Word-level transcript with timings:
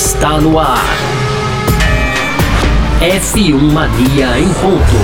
está 0.00 0.40
no 0.40 0.58
ar. 0.58 0.82
F1 3.00 3.60
Mania 3.70 4.38
em 4.38 4.48
ponto. 4.54 4.96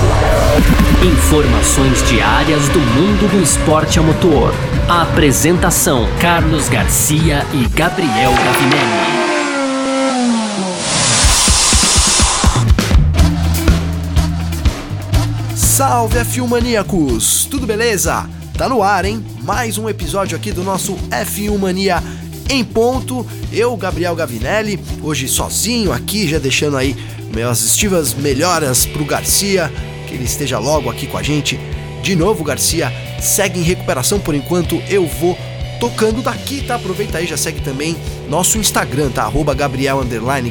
Informações 1.05 2.01
diárias 2.09 2.67
do 2.69 2.79
mundo 2.79 3.31
do 3.31 3.43
esporte 3.43 3.99
a 3.99 4.01
motor. 4.01 4.51
Apresentação: 4.89 6.07
Carlos 6.19 6.67
Garcia 6.67 7.45
e 7.53 7.67
Gabriel 7.67 8.31
Gavinelli. 8.31 9.27
Salve 15.55 16.17
F1 16.21 16.47
Maníacos! 16.47 17.45
Tudo 17.45 17.67
beleza? 17.67 18.27
Tá 18.57 18.67
no 18.67 18.81
ar, 18.81 19.05
hein? 19.05 19.23
Mais 19.43 19.77
um 19.77 19.87
episódio 19.87 20.35
aqui 20.35 20.51
do 20.51 20.63
nosso 20.63 20.95
F1 21.11 21.55
Mania 21.59 22.01
em 22.49 22.63
ponto. 22.63 23.25
Eu, 23.51 23.75
Gabriel 23.75 24.15
Gavinelli, 24.15 24.79
hoje 25.01 25.27
sozinho 25.27 25.91
aqui, 25.91 26.27
já 26.27 26.39
deixando 26.39 26.77
aí 26.77 26.95
minhas 27.33 27.61
estivas 27.61 28.13
melhoras 28.13 28.85
pro 28.85 29.05
Garcia, 29.05 29.71
que 30.07 30.13
ele 30.13 30.23
esteja 30.23 30.59
logo 30.59 30.89
aqui 30.89 31.07
com 31.07 31.17
a 31.17 31.23
gente. 31.23 31.59
De 32.01 32.15
novo, 32.15 32.43
Garcia 32.43 32.91
segue 33.19 33.59
em 33.59 33.63
recuperação 33.63 34.19
por 34.19 34.33
enquanto. 34.33 34.81
Eu 34.89 35.05
vou 35.05 35.37
tocando 35.79 36.21
daqui, 36.21 36.61
tá? 36.61 36.75
Aproveita 36.75 37.17
aí, 37.17 37.27
já 37.27 37.37
segue 37.37 37.61
também 37.61 37.95
nosso 38.29 38.57
Instagram, 38.57 39.09
tá? 39.09 39.23
Arroba 39.23 39.53
Gabriel 39.53 40.01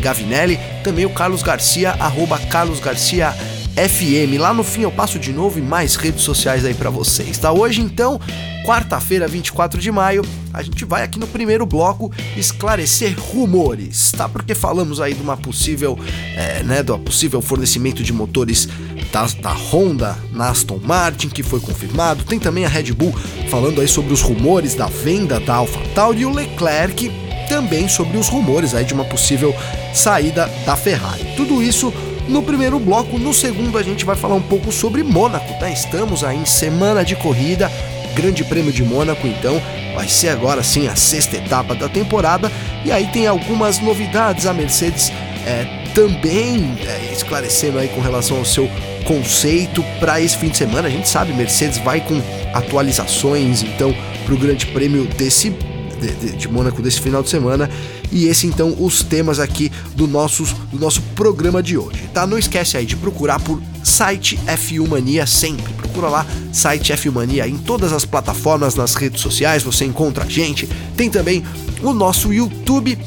Gavinelli. 0.01 0.59
Também 0.85 1.07
o 1.07 1.11
Carlos 1.11 1.43
Garcia, 1.43 1.91
arroba 1.93 2.39
Carlos 2.39 2.81
Garcia 2.81 3.35
FM. 3.77 4.41
Lá 4.41 4.55
no 4.55 4.65
fim 4.65 4.83
eu 4.83 4.91
passo 4.91 5.19
de 5.19 5.33
novo 5.33 5.59
e 5.59 5.63
mais 5.63 5.97
redes 5.97 6.23
sociais 6.23 6.65
aí 6.65 6.73
para 6.73 6.89
vocês, 6.89 7.37
tá? 7.37 7.53
Hoje 7.53 7.83
então, 7.83 8.19
quarta-feira, 8.65 9.29
24 9.29 9.79
de 9.79 9.93
maio, 9.93 10.25
a 10.53 10.63
gente 10.63 10.85
vai 10.87 11.03
aqui 11.03 11.19
no 11.19 11.27
primeiro 11.27 11.67
bloco 11.67 12.11
esclarecer 12.37 13.15
rumores, 13.19 14.13
tá? 14.13 14.29
Porque 14.29 14.55
falamos 14.55 14.99
aí 14.99 15.13
de 15.13 15.21
uma 15.21 15.37
possível, 15.37 15.99
é, 16.35 16.63
né, 16.63 16.83
do 16.83 16.99
possível 16.99 17.43
fornecimento 17.43 18.03
de 18.03 18.13
motores 18.15 18.67
da, 19.13 19.27
da 19.43 19.53
Honda 19.53 20.17
na 20.33 20.49
Aston 20.49 20.81
Martin, 20.83 21.29
que 21.29 21.43
foi 21.43 21.61
confirmado. 21.61 22.25
Tem 22.25 22.39
também 22.39 22.65
a 22.65 22.69
Red 22.69 22.93
Bull 22.95 23.15
falando 23.51 23.83
aí 23.83 23.89
sobre 23.89 24.13
os 24.13 24.23
rumores 24.23 24.75
da 24.75 24.87
venda 24.87 25.39
da 25.39 25.57
AlphaTauri 25.57 26.21
e 26.21 26.25
o 26.25 26.33
Leclerc 26.33 27.13
também 27.49 27.89
sobre 27.89 28.17
os 28.17 28.29
rumores 28.29 28.75
aí 28.75 28.85
de 28.85 28.95
uma 28.95 29.05
possível 29.05 29.55
saída 29.95 30.51
da 30.65 30.77
Ferrari. 30.77 31.25
Tudo 31.37 31.63
isso 31.63 31.93
no 32.29 32.43
primeiro 32.43 32.79
bloco. 32.79 33.19
No 33.19 33.33
segundo, 33.33 33.79
a 33.79 33.83
gente 33.83 34.05
vai 34.05 34.17
falar 34.17 34.35
um 34.35 34.43
pouco 34.43 34.73
sobre 34.73 35.03
Mônaco, 35.03 35.53
tá? 35.59 35.71
Estamos 35.71 36.25
aí 36.25 36.37
em 36.37 36.45
semana 36.45 37.05
de 37.05 37.17
corrida, 37.17 37.71
Grande 38.15 38.45
Prêmio 38.45 38.73
de 38.73 38.83
Mônaco, 38.83 39.27
então 39.27 39.61
vai 39.95 40.09
ser 40.09 40.29
agora 40.29 40.63
sim 40.63 40.89
a 40.89 40.97
sexta 40.97 41.37
etapa 41.37 41.75
da 41.75 41.89
temporada. 41.89 42.51
E 42.85 42.91
aí 42.93 43.07
tem 43.09 43.27
algumas 43.27 43.79
novidades. 43.81 44.47
A 44.47 44.53
Mercedes 44.53 45.13
é, 45.47 45.67
também 45.95 46.77
é, 46.87 47.13
esclarecendo 47.13 47.79
aí 47.79 47.89
com 47.89 48.01
relação 48.01 48.39
ao 48.39 48.45
seu 48.45 48.71
conceito 49.05 49.85
para 50.01 50.21
esse 50.21 50.37
fim 50.37 50.49
de 50.49 50.57
semana. 50.57 50.89
A 50.89 50.91
gente 50.91 51.09
sabe, 51.09 51.33
Mercedes 51.33 51.79
vai 51.79 52.01
com 52.01 52.21
atualizações 52.53 53.63
então 53.63 53.95
para 54.25 54.35
o 54.35 54.39
Grande 54.39 54.67
Prêmio 54.67 55.05
desse 55.05 55.51
de, 56.01 56.15
de, 56.15 56.37
de 56.37 56.49
Mônaco 56.49 56.83
desse 56.83 57.01
final 57.01 57.23
de 57.23 57.31
semana. 57.31 57.69
E 58.11 58.27
esse 58.27 58.47
então 58.47 58.75
os 58.79 59.03
temas 59.03 59.41
aqui 59.41 59.71
do 59.95 60.07
nosso, 60.07 60.45
do 60.71 60.79
nosso 60.79 61.03
programa 61.15 61.63
de 61.63 61.77
hoje, 61.77 62.09
tá? 62.13 62.27
Não 62.27 62.39
esquece 62.39 62.77
aí 62.77 62.87
de 62.87 62.97
procurar 62.97 63.41
por 63.41 63.61
site 63.83 64.39
F1 64.47 64.89
Mania 64.89 65.27
sempre. 65.27 65.73
Procura 65.75 66.09
lá, 66.09 66.27
site 66.53 66.93
F1 66.93 67.13
Mania 67.13 67.49
em 67.49 67.57
todas 67.57 67.93
as 67.93 68.05
plataformas, 68.05 68.75
nas 68.75 68.95
redes 68.95 69.21
sociais, 69.21 69.63
você 69.63 69.85
encontra 69.85 70.25
a 70.25 70.29
gente. 70.29 70.69
Tem 70.97 71.11
também 71.11 71.45
o 71.83 71.93
nosso 71.93 72.33
YouTube, 72.33 72.99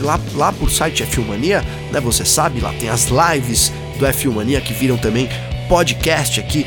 lá, 0.00 0.20
lá 0.34 0.52
por 0.52 0.70
site 0.70 1.04
F1 1.04 1.26
Mania, 1.26 1.64
né? 1.92 2.00
Você 2.00 2.24
sabe, 2.24 2.60
lá 2.60 2.72
tem 2.72 2.88
as 2.88 3.08
lives 3.08 3.72
do 3.98 4.06
F1 4.06 4.32
Mania 4.32 4.60
que 4.60 4.72
viram 4.72 4.96
também 4.96 5.28
podcast 5.68 6.40
aqui 6.40 6.66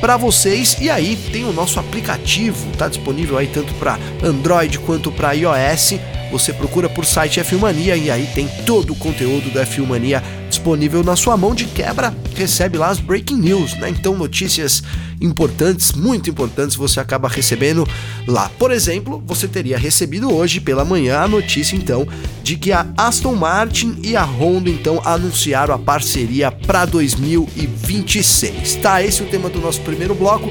para 0.00 0.16
vocês. 0.16 0.76
E 0.80 0.90
aí 0.90 1.16
tem 1.30 1.44
o 1.44 1.52
nosso 1.52 1.78
aplicativo, 1.78 2.66
tá 2.76 2.88
disponível 2.88 3.38
aí 3.38 3.46
tanto 3.46 3.74
para 3.74 3.98
Android 4.22 4.78
quanto 4.80 5.12
para 5.12 5.32
iOS. 5.32 5.94
Você 6.30 6.52
procura 6.52 6.88
por 6.88 7.04
site 7.04 7.40
F1 7.40 7.58
Mania 7.58 7.96
e 7.96 8.10
aí 8.10 8.28
tem 8.34 8.48
todo 8.64 8.92
o 8.92 8.96
conteúdo 8.96 9.50
do 9.50 9.58
F1 9.58 9.86
Mania 9.86 10.22
disponível 10.48 11.02
na 11.02 11.16
sua 11.16 11.36
mão 11.36 11.54
de 11.54 11.64
quebra. 11.64 12.14
Recebe 12.36 12.78
lá 12.78 12.88
as 12.88 13.00
breaking 13.00 13.36
news, 13.36 13.74
né? 13.78 13.90
Então 13.90 14.16
notícias 14.16 14.82
importantes, 15.20 15.92
muito 15.92 16.30
importantes, 16.30 16.76
você 16.76 17.00
acaba 17.00 17.28
recebendo 17.28 17.86
lá. 18.26 18.50
Por 18.58 18.70
exemplo, 18.70 19.22
você 19.26 19.46
teria 19.46 19.76
recebido 19.76 20.32
hoje 20.32 20.60
pela 20.60 20.84
manhã 20.84 21.20
a 21.20 21.28
notícia 21.28 21.76
então 21.76 22.06
de 22.42 22.56
que 22.56 22.72
a 22.72 22.86
Aston 22.96 23.34
Martin 23.34 23.98
e 24.02 24.16
a 24.16 24.24
Honda 24.24 24.70
então 24.70 25.00
anunciaram 25.04 25.74
a 25.74 25.78
parceria 25.78 26.50
para 26.50 26.84
2026. 26.84 28.76
Tá, 28.76 29.02
esse 29.02 29.20
é 29.22 29.24
o 29.24 29.28
tema 29.28 29.48
do 29.48 29.60
nosso 29.60 29.80
primeiro 29.80 30.14
bloco. 30.14 30.50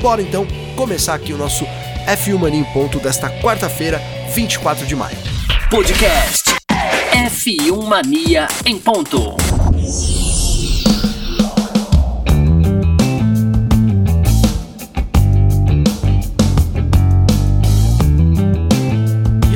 Bora 0.00 0.22
então 0.22 0.46
começar 0.76 1.14
aqui 1.14 1.32
o 1.32 1.38
nosso 1.38 1.64
F1 2.06 2.38
Mania 2.38 2.60
em 2.60 2.64
ponto 2.72 2.98
desta 2.98 3.28
quarta-feira, 3.40 4.00
24 4.28 4.86
de 4.86 4.94
maio. 4.94 5.16
Podcast 5.70 6.54
F1 7.12 7.86
Mania 7.86 8.46
em 8.64 8.78
ponto. 8.78 9.34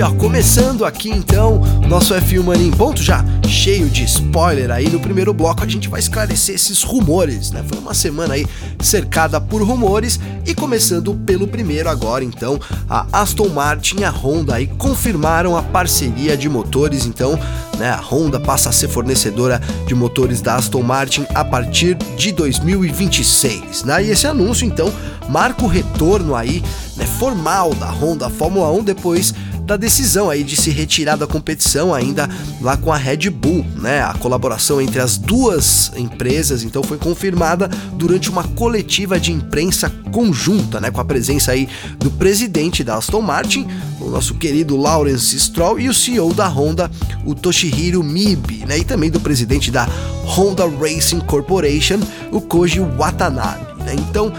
ó, 0.03 0.11
começando 0.15 0.85
aqui 0.85 1.09
então, 1.11 1.61
nosso 1.89 2.15
F1 2.15 2.43
Mania 2.43 2.67
em 2.67 2.71
ponto 2.73 3.01
já 3.01 3.25
cheio 3.53 3.91
de 3.91 4.05
spoiler 4.05 4.71
aí 4.71 4.89
no 4.89 4.99
primeiro 4.99 5.35
bloco, 5.35 5.63
a 5.63 5.69
gente 5.69 5.87
vai 5.87 6.01
esclarecer 6.01 6.55
esses 6.55 6.83
rumores, 6.83 7.51
né? 7.51 7.63
Foi 7.69 7.79
uma 7.79 7.93
semana 7.93 8.33
aí 8.33 8.47
cercada 8.81 9.39
por 9.39 9.63
rumores 9.63 10.19
e 10.47 10.55
começando 10.55 11.15
pelo 11.15 11.47
primeiro 11.47 11.91
agora, 11.91 12.25
então, 12.25 12.59
a 12.89 13.07
Aston 13.13 13.49
Martin 13.51 14.01
e 14.01 14.05
a 14.05 14.11
Honda 14.11 14.55
aí 14.55 14.67
confirmaram 14.67 15.55
a 15.55 15.63
parceria 15.63 16.35
de 16.35 16.49
motores, 16.49 17.05
então, 17.05 17.39
né, 17.79 17.91
a 17.91 18.01
Honda 18.01 18.41
passa 18.41 18.71
a 18.71 18.73
ser 18.73 18.89
fornecedora 18.89 19.61
de 19.87 19.95
motores 19.95 20.41
da 20.41 20.55
Aston 20.55 20.83
Martin 20.83 21.27
a 21.35 21.45
partir 21.45 21.95
de 22.17 22.33
2026, 22.33 23.85
né? 23.85 24.03
E 24.03 24.11
esse 24.11 24.27
anúncio 24.27 24.67
então 24.67 24.91
marca 25.29 25.63
o 25.63 25.69
retorno 25.69 26.35
aí, 26.35 26.63
né, 26.97 27.05
formal 27.05 27.75
da 27.75 27.91
Honda 27.91 28.31
Fórmula 28.31 28.73
1 28.73 28.83
depois 28.83 29.35
da 29.65 29.77
decisão 29.77 30.29
aí 30.29 30.43
de 30.43 30.57
se 30.57 30.71
retirar 30.71 31.17
da 31.17 31.27
competição 31.27 31.95
ainda 31.95 32.29
lá 32.61 32.77
com 32.77 32.93
a 32.93 32.97
Red 32.97 33.31
Bull, 33.31 33.65
né? 33.77 34.03
A 34.03 34.15
colaboração 34.15 34.81
entre 34.81 35.01
as 35.01 35.17
duas 35.17 35.93
empresas 35.97 36.63
então 36.63 36.83
foi 36.83 36.99
confirmada 36.99 37.69
durante 37.95 38.29
uma 38.31 38.45
coletiva 38.45 39.19
de 39.19 39.33
imprensa 39.33 39.91
conjunta, 40.13 40.79
né, 40.79 40.91
com 40.91 41.01
a 41.01 41.05
presença 41.05 41.53
aí 41.53 41.69
do 41.99 42.11
presidente 42.11 42.85
da 42.85 42.97
Aston 42.97 43.23
Martin, 43.23 43.67
o 43.99 44.11
nosso 44.11 44.35
querido 44.35 44.77
Lawrence 44.77 45.39
Stroll 45.41 45.81
e 45.81 45.89
o 45.89 45.95
CEO 45.95 46.35
da 46.35 46.47
Honda, 46.47 46.91
o 47.25 47.35
Toshihiro 47.35 48.03
Mibe, 48.03 48.65
né, 48.67 48.79
e 48.79 48.85
também 48.85 49.11
do 49.11 49.19
presidente 49.19 49.71
da 49.71 49.89
Honda 50.25 50.69
Racing 50.69 51.21
Corporation, 51.21 51.99
o 52.31 52.41
Koji 52.41 52.81
Watanabe, 52.81 53.83
né? 53.85 53.95
Então, 53.95 54.33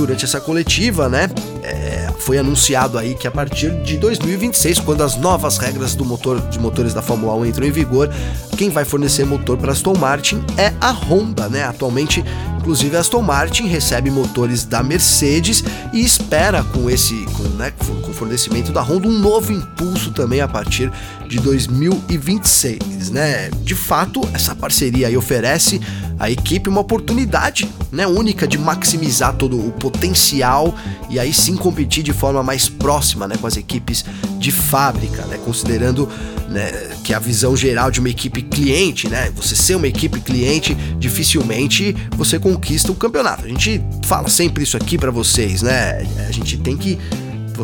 durante 0.00 0.24
essa 0.24 0.40
coletiva, 0.40 1.10
né, 1.10 1.28
é, 1.62 2.10
foi 2.20 2.38
anunciado 2.38 2.96
aí 2.96 3.14
que 3.14 3.28
a 3.28 3.30
partir 3.30 3.70
de 3.82 3.98
2026, 3.98 4.80
quando 4.80 5.02
as 5.02 5.16
novas 5.16 5.58
regras 5.58 5.94
do 5.94 6.06
motor 6.06 6.40
de 6.48 6.58
motores 6.58 6.94
da 6.94 7.02
Fórmula 7.02 7.34
1 7.34 7.46
entram 7.46 7.66
em 7.66 7.70
vigor, 7.70 8.10
quem 8.56 8.70
vai 8.70 8.86
fornecer 8.86 9.26
motor 9.26 9.58
para 9.58 9.72
Aston 9.72 9.94
Martin 9.98 10.42
é 10.56 10.72
a 10.80 10.90
Honda, 10.90 11.50
né? 11.50 11.64
Atualmente, 11.64 12.24
inclusive 12.58 12.96
a 12.96 13.00
Aston 13.00 13.20
Martin 13.20 13.66
recebe 13.66 14.10
motores 14.10 14.64
da 14.64 14.82
Mercedes 14.82 15.62
e 15.92 16.00
espera 16.00 16.64
com 16.64 16.88
esse, 16.88 17.26
com, 17.36 17.42
né, 17.58 17.70
com 17.70 18.10
o 18.10 18.14
fornecimento 18.14 18.72
da 18.72 18.80
Honda 18.80 19.06
um 19.06 19.18
novo 19.18 19.52
impulso 19.52 20.12
também 20.12 20.40
a 20.40 20.48
partir 20.48 20.90
de 21.28 21.38
2026, 21.40 23.10
né? 23.10 23.50
De 23.62 23.74
fato, 23.74 24.20
essa 24.32 24.54
parceria 24.54 25.08
aí 25.08 25.16
oferece 25.16 25.78
à 26.20 26.30
equipe 26.30 26.68
uma 26.68 26.82
oportunidade, 26.82 27.66
né, 27.90 28.06
única 28.06 28.46
de 28.46 28.58
maximizar 28.58 29.34
todo 29.34 29.58
o 29.58 29.72
potencial 29.72 30.74
e 31.08 31.18
aí 31.18 31.32
sim 31.32 31.56
competir 31.56 32.02
de 32.02 32.12
forma 32.12 32.42
mais 32.42 32.68
próxima, 32.68 33.26
né, 33.26 33.36
com 33.40 33.46
as 33.46 33.56
equipes 33.56 34.04
de 34.38 34.52
fábrica, 34.52 35.24
né, 35.24 35.38
considerando 35.42 36.06
né, 36.50 36.70
que 37.02 37.14
a 37.14 37.18
visão 37.18 37.56
geral 37.56 37.90
de 37.90 38.00
uma 38.00 38.10
equipe 38.10 38.42
cliente, 38.42 39.08
né, 39.08 39.30
você 39.34 39.56
ser 39.56 39.76
uma 39.76 39.88
equipe 39.88 40.20
cliente, 40.20 40.74
dificilmente 40.98 41.96
você 42.16 42.38
conquista 42.38 42.92
o 42.92 42.94
campeonato. 42.94 43.46
A 43.46 43.48
gente 43.48 43.82
fala 44.04 44.28
sempre 44.28 44.62
isso 44.62 44.76
aqui 44.76 44.98
para 44.98 45.10
vocês, 45.10 45.62
né? 45.62 46.06
A 46.28 46.32
gente 46.32 46.58
tem 46.58 46.76
que 46.76 46.98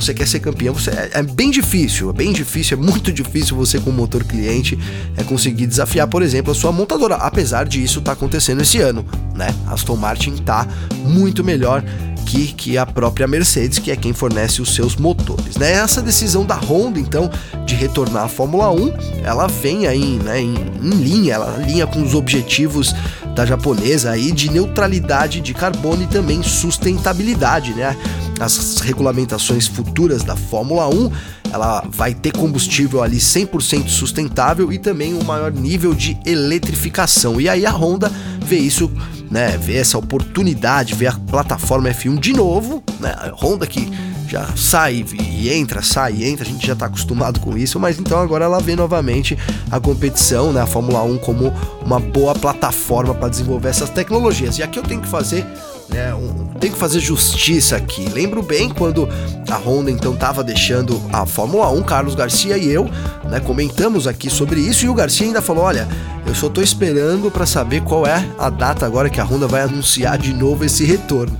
você 0.01 0.15
quer 0.15 0.27
ser 0.27 0.41
campeão, 0.41 0.75
você, 0.75 0.91
é, 0.91 1.11
é, 1.15 1.23
bem 1.23 1.51
difícil, 1.51 2.11
é 2.11 2.13
bem 2.13 2.33
difícil, 2.33 2.79
é 2.79 2.81
muito 2.81 3.11
difícil 3.13 3.57
você 3.57 3.81
com 3.81 3.91
motor 3.91 4.25
cliente 4.25 4.79
é 5.17 5.25
conseguir 5.25 5.67
desafiar, 5.67 6.07
por 6.07 6.23
exemplo, 6.23 6.53
a 6.53 6.55
sua 6.55 6.71
montadora, 6.71 7.17
apesar 7.17 7.67
disso 7.67 8.01
tá 8.01 8.13
acontecendo 8.13 8.63
esse 8.63 8.79
ano, 8.79 9.05
né? 9.35 9.55
Aston 9.67 9.97
Martin 9.97 10.37
tá 10.37 10.67
muito 11.05 11.43
melhor 11.43 11.83
que, 12.27 12.49
que 12.49 12.77
a 12.77 12.85
própria 12.85 13.27
Mercedes, 13.27 13.79
que 13.79 13.91
é 13.91 13.97
quem 13.97 14.13
fornece 14.13 14.61
os 14.61 14.75
seus 14.75 14.97
motores. 14.97 15.57
Né? 15.57 15.73
Essa 15.73 16.03
decisão 16.03 16.45
da 16.45 16.57
Honda, 16.57 16.99
então, 16.99 17.31
de 17.65 17.75
retornar 17.75 18.25
à 18.25 18.29
Fórmula 18.29 18.71
1, 18.71 18.93
ela 19.25 19.47
vem 19.47 19.87
aí 19.87 20.19
né, 20.19 20.41
em, 20.41 20.55
em 20.83 20.91
linha, 20.91 21.35
ela 21.35 21.55
alinha 21.55 21.87
com 21.87 22.03
os 22.03 22.15
objetivos 22.15 22.95
da 23.37 23.45
japonesa 23.45 24.13
aí 24.13 24.33
de 24.33 24.51
neutralidade 24.51 25.43
de 25.43 25.53
carbono 25.53 26.03
e 26.03 26.07
também 26.07 26.43
sustentabilidade, 26.43 27.75
né? 27.75 27.95
As 28.41 28.81
regulamentações 28.81 29.67
futuras 29.67 30.25
da 30.25 30.35
Fórmula 30.35 30.89
1, 30.89 31.11
ela 31.53 31.85
vai 31.91 32.15
ter 32.15 32.33
combustível 32.33 33.03
ali 33.03 33.19
100% 33.19 33.89
sustentável 33.89 34.73
e 34.73 34.79
também 34.79 35.13
um 35.13 35.23
maior 35.23 35.53
nível 35.53 35.95
de 35.95 36.19
eletrificação. 36.25 37.39
E 37.39 37.47
aí 37.47 37.67
a 37.67 37.71
Honda 37.71 38.11
vê 38.41 38.57
isso 38.57 38.91
né, 39.31 39.59
ver 39.59 39.77
essa 39.77 39.99
oportunidade, 39.99 40.95
ver 40.95 41.09
a 41.09 41.13
plataforma 41.13 41.91
F1 41.91 42.19
de 42.19 42.33
novo, 42.33 42.83
né, 42.99 43.15
a 43.19 43.31
Honda 43.35 43.67
que 43.67 43.91
já 44.33 44.49
sai 44.57 45.05
e 45.21 45.53
entra, 45.53 45.83
sai 45.83 46.15
e 46.15 46.25
entra, 46.25 46.45
a 46.45 46.49
gente 46.49 46.67
já 46.67 46.73
está 46.73 46.87
acostumado 46.87 47.41
com 47.41 47.57
isso, 47.57 47.79
mas 47.79 47.99
então 47.99 48.19
agora 48.19 48.45
ela 48.45 48.61
vê 48.61 48.75
novamente 48.75 49.37
a 49.71 49.79
competição, 49.81 50.53
né, 50.53 50.61
a 50.61 50.67
Fórmula 50.67 51.03
1 51.03 51.19
como 51.19 51.53
uma 51.85 52.01
boa 52.01 52.35
plataforma 52.35 53.15
para 53.15 53.29
desenvolver 53.29 53.69
essas 53.69 53.91
tecnologias. 53.91 54.59
E 54.59 54.63
aqui 54.63 54.79
eu 54.79 54.83
tenho 54.83 55.01
que 55.01 55.09
fazer 55.09 55.47
né, 55.89 56.15
um, 56.15 56.47
que 56.59 56.71
fazer 56.71 57.01
justiça 57.01 57.77
aqui. 57.77 58.09
Lembro 58.09 58.43
bem 58.43 58.69
quando 58.69 59.09
a 59.49 59.57
Honda 59.57 59.91
então 59.91 60.15
estava 60.15 60.43
deixando 60.43 61.01
a 61.13 61.25
Fórmula 61.25 61.71
1, 61.71 61.83
Carlos 61.83 62.15
Garcia 62.15 62.57
e 62.57 62.69
eu, 62.69 62.89
né, 63.25 63.41
comentamos 63.41 64.07
aqui 64.07 64.29
sobre 64.29 64.61
isso 64.61 64.85
e 64.85 64.89
o 64.89 64.95
Garcia 64.95 65.27
ainda 65.27 65.41
falou: 65.41 65.65
"Olha, 65.65 65.87
eu 66.27 66.35
só 66.35 66.49
estou 66.49 66.63
esperando 66.63 67.31
para 67.31 67.47
saber 67.47 67.83
qual 67.83 68.07
é 68.07 68.27
a 68.39 68.51
data 68.51 68.85
agora 68.85 69.09
que 69.09 69.21
a 69.21 69.25
Honda 69.25 69.47
vai 69.47 69.63
anunciar 69.63 70.19
de 70.19 70.33
novo 70.33 70.65
esse 70.65 70.85
retorno". 70.85 71.39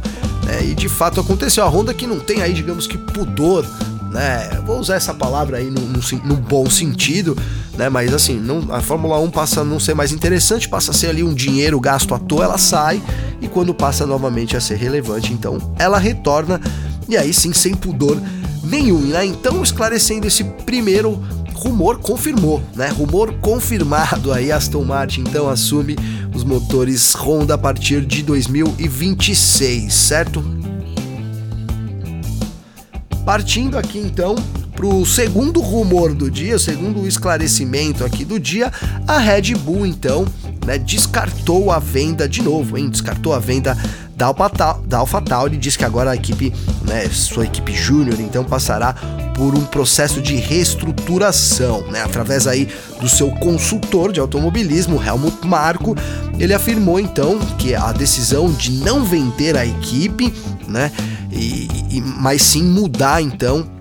É, 0.49 0.65
e 0.65 0.75
de 0.75 0.89
fato 0.89 1.21
aconteceu. 1.21 1.65
A 1.65 1.69
Honda 1.69 1.93
que 1.93 2.07
não 2.07 2.21
tem 2.21 2.43
aí, 2.43 2.53
digamos 2.53 2.87
que 2.87 2.97
pudor, 2.97 3.67
né? 4.11 4.61
Vou 4.65 4.79
usar 4.79 4.95
essa 4.95 5.13
palavra 5.13 5.59
aí 5.59 5.71
no, 5.71 5.81
no, 5.81 6.01
no 6.25 6.37
bom 6.37 6.69
sentido, 6.71 7.37
né? 7.77 7.89
Mas 7.89 8.15
assim, 8.15 8.39
não, 8.39 8.73
a 8.73 8.81
Fórmula 8.81 9.19
1 9.21 9.31
passa 9.31 9.61
a 9.61 9.65
não 9.65 9.81
ser 9.81 9.95
mais 9.95 10.13
interessante, 10.13 10.69
passa 10.69 10.91
a 10.91 10.95
ser 10.95 11.09
ali 11.09 11.23
um 11.23 11.35
dinheiro 11.35 11.79
gasto 11.81 12.15
à 12.15 12.19
toa, 12.19 12.45
ela 12.45 12.59
sai 12.59 13.03
e 13.41 13.49
quando 13.49 13.75
passa 13.75 14.07
novamente 14.07 14.57
a 14.57 14.61
ser 14.61 14.77
relevante, 14.77 15.33
então 15.33 15.59
ela 15.79 15.99
retorna 15.99 16.61
e 17.09 17.17
aí 17.17 17.33
sim 17.33 17.53
sem 17.53 17.75
pudor 17.75 18.21
nenhum, 18.63 19.01
né? 19.01 19.25
Então 19.25 19.63
esclarecendo 19.63 20.27
esse 20.27 20.45
primeiro 20.45 21.23
rumor 21.57 21.99
confirmou, 21.99 22.63
né? 22.75 22.89
Rumor 22.89 23.33
confirmado 23.41 24.33
aí 24.33 24.53
Aston 24.53 24.85
Martin 24.85 25.23
então 25.23 25.49
assume 25.49 25.97
os 26.35 26.45
motores 26.45 27.15
Honda 27.15 27.55
a 27.55 27.59
partir 27.59 28.05
de 28.05 28.23
2026, 28.23 29.93
certo? 29.93 30.45
Partindo 33.25 33.79
aqui 33.79 33.99
então 33.99 34.37
para 34.75 34.87
o 34.87 35.07
segundo 35.07 35.61
rumor 35.61 36.15
do 36.15 36.31
dia, 36.31 36.59
segundo 36.59 37.09
esclarecimento 37.09 38.05
aqui 38.05 38.25
do 38.25 38.39
dia, 38.39 38.71
a 39.09 39.19
Red 39.19 39.55
Bull 39.55 39.87
então 39.87 40.27
né, 40.67 40.77
descartou 40.77 41.73
a 41.73 41.79
venda 41.79 42.29
de 42.29 42.43
novo, 42.43 42.77
hein? 42.77 42.91
Descartou 42.91 43.33
a 43.33 43.39
venda 43.39 43.77
da, 44.17 44.99
AlphaTauri, 44.99 45.59
diz 45.59 45.77
que 45.77 45.85
agora 45.85 46.13
a 46.13 46.17
equipe, 46.17 46.51
né, 46.83 47.07
sua 47.11 47.45
equipe 47.45 47.75
júnior, 47.75 48.19
então 48.19 48.43
passará 48.43 48.95
por 49.35 49.55
um 49.55 49.63
processo 49.63 50.23
de 50.23 50.37
reestruturação, 50.37 51.87
né? 51.91 52.03
Através 52.03 52.47
aí 52.47 52.67
do 52.99 53.09
seu 53.09 53.31
consultor 53.33 54.11
de 54.11 54.19
automobilismo, 54.19 55.03
Helmut 55.03 55.47
Marko, 55.47 55.95
ele 56.39 56.55
afirmou 56.55 56.99
então 56.99 57.39
que 57.59 57.75
a 57.75 57.93
decisão 57.93 58.51
de 58.51 58.71
não 58.71 59.05
vender 59.05 59.55
a 59.55 59.67
equipe, 59.67 60.33
né, 60.67 60.91
e, 61.31 61.69
e 61.91 62.01
mas 62.01 62.41
sim 62.41 62.63
mudar 62.63 63.21
então 63.21 63.76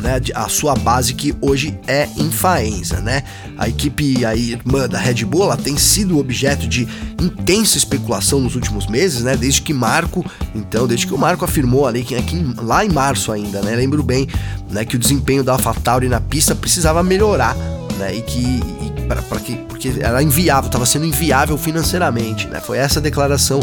né, 0.00 0.20
a 0.34 0.48
sua 0.48 0.74
base 0.74 1.14
que 1.14 1.34
hoje 1.40 1.78
é 1.86 2.08
em 2.16 2.30
Faenza, 2.30 3.00
né? 3.00 3.22
A 3.56 3.68
equipe 3.68 4.24
aí, 4.24 4.52
irmã 4.52 4.88
da 4.88 4.98
Red 4.98 5.24
Bull 5.24 5.44
ela 5.44 5.56
tem 5.56 5.76
sido 5.76 6.18
objeto 6.18 6.66
de 6.66 6.86
intensa 7.20 7.78
especulação 7.78 8.40
nos 8.40 8.54
últimos 8.54 8.86
meses, 8.86 9.22
né? 9.22 9.36
Desde 9.36 9.62
que 9.62 9.72
Marco, 9.72 10.24
então, 10.54 10.86
desde 10.86 11.06
que 11.06 11.14
o 11.14 11.18
Marco 11.18 11.44
afirmou 11.44 11.86
ali 11.86 12.04
que 12.04 12.14
aqui, 12.14 12.44
lá 12.58 12.84
em 12.84 12.90
março 12.90 13.32
ainda, 13.32 13.62
né? 13.62 13.74
Lembro 13.74 14.02
bem, 14.02 14.28
né, 14.70 14.84
que 14.84 14.96
o 14.96 14.98
desempenho 14.98 15.42
da 15.42 15.52
AlphaTauri 15.52 16.08
na 16.08 16.20
pista 16.20 16.54
precisava 16.54 17.02
melhorar, 17.02 17.56
né? 17.98 18.14
E 18.14 18.22
que 18.22 18.60
para 19.08 19.40
que 19.40 19.56
porque 19.68 19.94
era 20.00 20.22
inviável, 20.22 20.66
estava 20.66 20.84
sendo 20.84 21.06
inviável 21.06 21.56
financeiramente, 21.56 22.46
né? 22.48 22.60
Foi 22.60 22.76
essa 22.76 22.98
a 22.98 23.02
declaração 23.02 23.60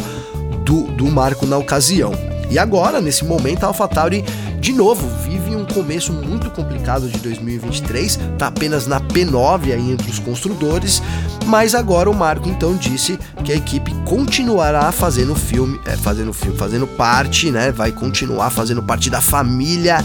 do, 0.65 0.83
do 0.83 1.05
Marco 1.05 1.45
na 1.45 1.57
ocasião. 1.57 2.11
E 2.49 2.59
agora, 2.59 3.01
nesse 3.01 3.25
momento, 3.25 3.63
a 3.63 3.67
AlphaTauri 3.67 4.23
de 4.63 4.71
novo 4.71 5.09
vive 5.21 5.57
um 5.57 5.65
começo 5.65 6.13
muito 6.13 6.49
complicado 6.49 7.09
de 7.09 7.19
2023, 7.19 8.17
tá 8.37 8.47
apenas 8.47 8.87
na 8.87 9.01
P9 9.01 9.73
aí 9.73 9.91
entre 9.91 10.09
os 10.09 10.19
construtores, 10.19 11.03
mas 11.47 11.75
agora 11.75 12.09
o 12.09 12.15
Marco 12.15 12.47
então 12.47 12.73
disse 12.73 13.19
que 13.43 13.51
a 13.51 13.55
equipe 13.57 13.93
continuará 14.05 14.89
fazendo 14.93 15.35
filme, 15.35 15.77
é, 15.85 15.97
fazendo 15.97 16.31
filme, 16.31 16.57
fazendo 16.57 16.87
parte, 16.87 17.51
né? 17.51 17.73
Vai 17.73 17.91
continuar 17.91 18.51
fazendo 18.51 18.81
parte 18.81 19.09
da 19.09 19.19
família 19.19 19.97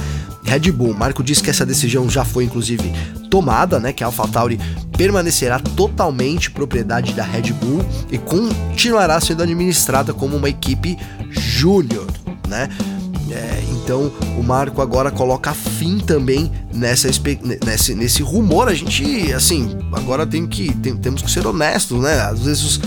Red 0.42 0.72
Bull. 0.72 0.92
Marco 0.92 1.22
disse 1.22 1.40
que 1.40 1.50
essa 1.50 1.64
decisão 1.64 2.10
já 2.10 2.24
foi 2.24 2.42
inclusive 2.42 2.92
tomada, 3.30 3.78
né, 3.78 3.92
que 3.92 4.02
a 4.02 4.06
AlphaTauri 4.06 4.58
permanecerá 4.96 5.60
totalmente 5.60 6.50
propriedade 6.50 7.12
da 7.12 7.22
Red 7.22 7.52
Bull 7.52 7.86
e 8.10 8.18
continuará 8.18 9.20
sendo 9.20 9.44
administrada 9.44 10.12
como 10.12 10.36
uma 10.36 10.48
equipe 10.48 10.98
júnior 11.30 12.08
né? 12.48 12.68
É, 13.30 13.62
então 13.70 14.10
o 14.38 14.42
Marco 14.42 14.80
agora 14.80 15.10
coloca 15.10 15.52
fim 15.52 15.98
também 15.98 16.50
nessa 16.72 17.08
nesse, 17.64 17.94
nesse 17.94 18.22
rumor. 18.22 18.68
A 18.68 18.74
gente, 18.74 19.32
assim, 19.32 19.76
agora 19.92 20.26
tem 20.26 20.46
que 20.46 20.74
tem, 20.76 20.96
temos 20.96 21.22
que 21.22 21.30
ser 21.30 21.46
honestos, 21.46 22.00
né? 22.00 22.20
Às 22.20 22.40
vezes 22.40 22.62
os, 22.64 22.80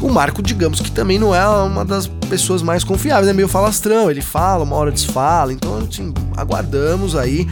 o 0.00 0.08
Marco, 0.08 0.42
digamos 0.42 0.80
que 0.80 0.90
também 0.90 1.18
não 1.18 1.34
é 1.34 1.46
uma 1.46 1.84
das 1.84 2.06
pessoas 2.28 2.62
mais 2.62 2.82
confiáveis, 2.82 3.28
é 3.28 3.32
meio 3.32 3.48
falastrão. 3.48 4.10
Ele 4.10 4.20
fala, 4.20 4.64
uma 4.64 4.76
hora 4.76 4.90
desfala. 4.90 5.52
Então, 5.52 5.78
assim, 5.78 6.12
aguardamos 6.36 7.14
aí 7.14 7.46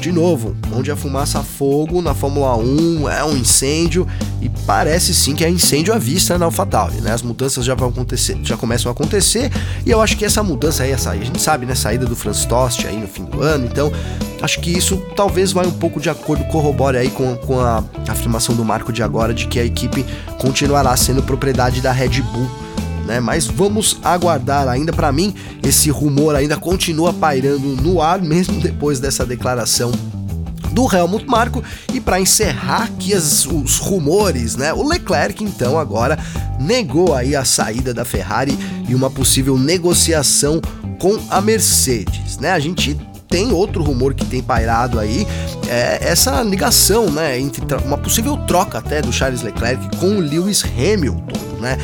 de 0.00 0.10
novo, 0.10 0.56
onde 0.74 0.90
a 0.90 0.96
fumaça 0.96 1.40
a 1.40 1.42
fogo 1.42 2.00
na 2.00 2.14
Fórmula 2.14 2.56
1 2.56 3.08
é 3.08 3.22
um 3.22 3.36
incêndio 3.36 4.06
e 4.40 4.48
parece 4.48 5.14
sim 5.14 5.34
que 5.34 5.44
é 5.44 5.50
incêndio 5.50 5.92
à 5.92 5.98
vista 5.98 6.38
na 6.38 6.46
AlphaTauri, 6.46 7.02
né? 7.02 7.12
As 7.12 7.20
mudanças 7.22 7.64
já 7.64 7.74
vão 7.74 7.90
acontecer, 7.90 8.38
já 8.42 8.56
começam 8.56 8.90
a 8.90 8.92
acontecer 8.92 9.52
e 9.84 9.90
eu 9.90 10.00
acho 10.00 10.16
que 10.16 10.24
essa 10.24 10.42
mudança 10.42 10.82
aí, 10.82 10.90
essa, 10.90 11.10
a 11.10 11.16
gente 11.16 11.40
sabe, 11.40 11.66
né, 11.66 11.74
saída 11.74 12.06
do 12.06 12.16
Franz 12.16 12.46
Tost 12.46 12.86
aí 12.86 12.96
no 12.96 13.06
fim 13.06 13.24
do 13.24 13.42
ano, 13.42 13.66
então 13.66 13.92
acho 14.40 14.60
que 14.60 14.70
isso 14.70 14.96
talvez 15.14 15.52
vai 15.52 15.66
um 15.66 15.72
pouco 15.72 16.00
de 16.00 16.08
acordo, 16.08 16.44
corrobore 16.44 16.96
aí 16.96 17.10
com, 17.10 17.36
com 17.36 17.60
a 17.60 17.84
afirmação 18.08 18.54
do 18.54 18.64
Marco 18.64 18.92
de 18.92 19.02
agora 19.02 19.34
de 19.34 19.46
que 19.46 19.60
a 19.60 19.64
equipe 19.64 20.04
continuará 20.38 20.96
sendo 20.96 21.22
propriedade 21.22 21.82
da 21.82 21.92
Red 21.92 22.22
Bull 22.22 22.50
né? 23.10 23.18
Mas 23.18 23.48
vamos 23.48 23.98
aguardar 24.04 24.68
ainda. 24.68 24.92
Para 24.92 25.10
mim, 25.10 25.34
esse 25.64 25.90
rumor 25.90 26.36
ainda 26.36 26.56
continua 26.56 27.12
pairando 27.12 27.66
no 27.82 28.00
ar, 28.00 28.22
mesmo 28.22 28.60
depois 28.60 29.00
dessa 29.00 29.26
declaração 29.26 29.90
do 30.70 30.88
Helmut 30.94 31.26
Marko. 31.26 31.60
E 31.92 32.00
para 32.00 32.20
encerrar 32.20 32.84
aqui 32.84 33.12
as, 33.12 33.44
os 33.46 33.78
rumores, 33.78 34.54
né? 34.54 34.72
O 34.72 34.86
Leclerc 34.86 35.42
então 35.42 35.76
agora 35.76 36.16
negou 36.60 37.12
aí 37.12 37.34
a 37.34 37.44
saída 37.44 37.92
da 37.92 38.04
Ferrari 38.04 38.56
e 38.88 38.94
uma 38.94 39.10
possível 39.10 39.58
negociação 39.58 40.60
com 41.00 41.18
a 41.28 41.40
Mercedes, 41.40 42.38
né? 42.38 42.52
A 42.52 42.60
gente 42.60 42.96
tem 43.30 43.52
outro 43.52 43.84
rumor 43.84 44.12
que 44.12 44.26
tem 44.26 44.42
pairado 44.42 44.98
aí, 44.98 45.26
é 45.68 46.00
essa 46.02 46.42
ligação, 46.42 47.10
né, 47.10 47.38
entre 47.38 47.62
uma 47.84 47.96
possível 47.96 48.36
troca 48.38 48.78
até 48.78 49.00
do 49.00 49.12
Charles 49.12 49.42
Leclerc 49.42 49.96
com 49.98 50.16
o 50.16 50.20
Lewis 50.20 50.64
Hamilton, 50.64 51.60
né? 51.60 51.78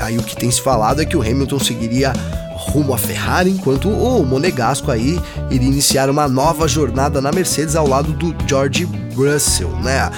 Aí 0.00 0.16
o 0.16 0.22
que 0.22 0.36
tem 0.36 0.50
se 0.50 0.60
falado 0.60 1.02
é 1.02 1.04
que 1.04 1.16
o 1.16 1.22
Hamilton 1.22 1.58
seguiria 1.58 2.12
rumo 2.54 2.94
à 2.94 2.98
Ferrari, 2.98 3.50
enquanto 3.50 3.88
o 3.88 4.24
Monegasco 4.24 4.90
aí 4.90 5.20
iria 5.50 5.68
iniciar 5.68 6.08
uma 6.08 6.28
nova 6.28 6.68
jornada 6.68 7.20
na 7.20 7.32
Mercedes 7.32 7.74
ao 7.74 7.86
lado 7.86 8.12
do 8.12 8.34
George 8.46 8.88
Russell, 9.14 9.70
né? 9.80 10.10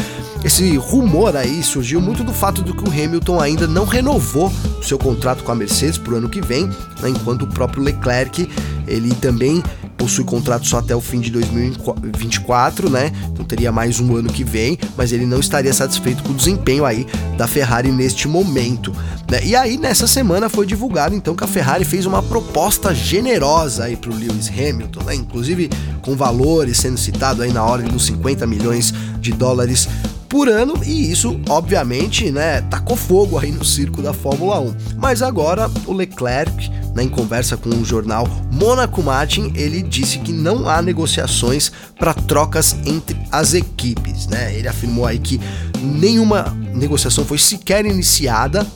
Esse 0.44 0.76
rumor 0.76 1.37
aí 1.37 1.62
surgiu 1.62 2.00
muito 2.00 2.25
do 2.25 2.32
fato 2.32 2.62
de 2.62 2.73
que 2.73 2.82
o 2.82 2.90
Hamilton 2.90 3.40
ainda 3.40 3.66
não 3.68 3.85
renovou 3.85 4.52
seu 4.82 4.99
contrato 4.99 5.44
com 5.44 5.52
a 5.52 5.54
Mercedes 5.54 5.99
para 5.99 6.14
o 6.14 6.16
ano 6.16 6.28
que 6.28 6.40
vem, 6.40 6.66
né? 7.00 7.09
enquanto 7.09 7.42
o 7.42 7.47
próprio 7.47 7.82
Leclerc 7.82 8.50
ele 8.88 9.14
também 9.14 9.62
possui 10.02 10.25
contrato 10.25 10.66
só 10.66 10.78
até 10.78 10.97
o 10.97 11.00
fim 11.00 11.21
de 11.21 11.30
2024, 11.30 12.90
né? 12.90 13.12
Então 13.32 13.44
teria 13.44 13.71
mais 13.71 14.00
um 14.00 14.16
ano 14.16 14.32
que 14.32 14.42
vem, 14.42 14.76
mas 14.97 15.12
ele 15.12 15.25
não 15.25 15.38
estaria 15.38 15.73
satisfeito 15.73 16.25
com 16.25 16.32
o 16.32 16.35
desempenho 16.35 16.85
aí 16.85 17.06
da 17.38 17.47
Ferrari 17.47 17.92
neste 17.92 18.26
momento. 18.26 18.92
Né? 19.30 19.44
E 19.44 19.54
aí 19.54 19.78
nessa 19.78 20.09
semana 20.09 20.49
foi 20.49 20.66
divulgado 20.66 21.14
então 21.14 21.37
que 21.37 21.44
a 21.44 21.47
Ferrari 21.47 21.85
fez 21.85 22.04
uma 22.04 22.21
proposta 22.21 22.92
generosa 22.92 23.85
aí 23.85 23.94
para 23.94 24.11
o 24.11 24.14
Lewis 24.14 24.49
Hamilton, 24.49 25.04
né? 25.04 25.14
Inclusive 25.14 25.71
com 26.00 26.16
valores 26.16 26.78
sendo 26.78 26.99
citado 26.99 27.40
aí 27.40 27.52
na 27.52 27.64
ordem 27.64 27.88
dos 27.88 28.04
50 28.06 28.44
milhões 28.44 28.92
de 29.21 29.30
dólares 29.30 29.87
por 30.28 30.49
ano 30.49 30.80
e 30.85 31.12
isso, 31.12 31.38
obviamente, 31.49 32.32
né, 32.32 32.62
tacou 32.62 32.97
fogo 32.97 33.38
aí 33.38 33.52
no 33.52 33.64
circo 33.64 34.00
da 34.00 34.14
Fórmula 34.14 34.59
1. 34.61 34.75
Mas 34.97 35.21
agora 35.21 35.71
o 35.87 35.92
Leclerc, 35.92 36.73
né, 36.95 37.03
em 37.03 37.09
conversa 37.09 37.57
com 37.57 37.71
o 37.71 37.85
jornal 37.85 38.29
Monaco 38.51 39.03
Martin, 39.03 39.53
ele 39.55 39.83
disse 39.83 40.19
que 40.19 40.33
não 40.33 40.69
há 40.69 40.83
negociações 40.83 41.73
para 41.99 42.13
trocas 42.15 42.77
entre 42.85 43.17
as 43.31 43.55
equipes, 43.55 44.27
né? 44.27 44.55
Ele 44.55 44.69
afirmou 44.69 45.07
aí 45.07 45.19
que 45.19 45.41
nenhuma 45.81 46.57
negociação 46.75 47.25
foi 47.25 47.39
sequer 47.39 47.85
iniciada 47.87 48.67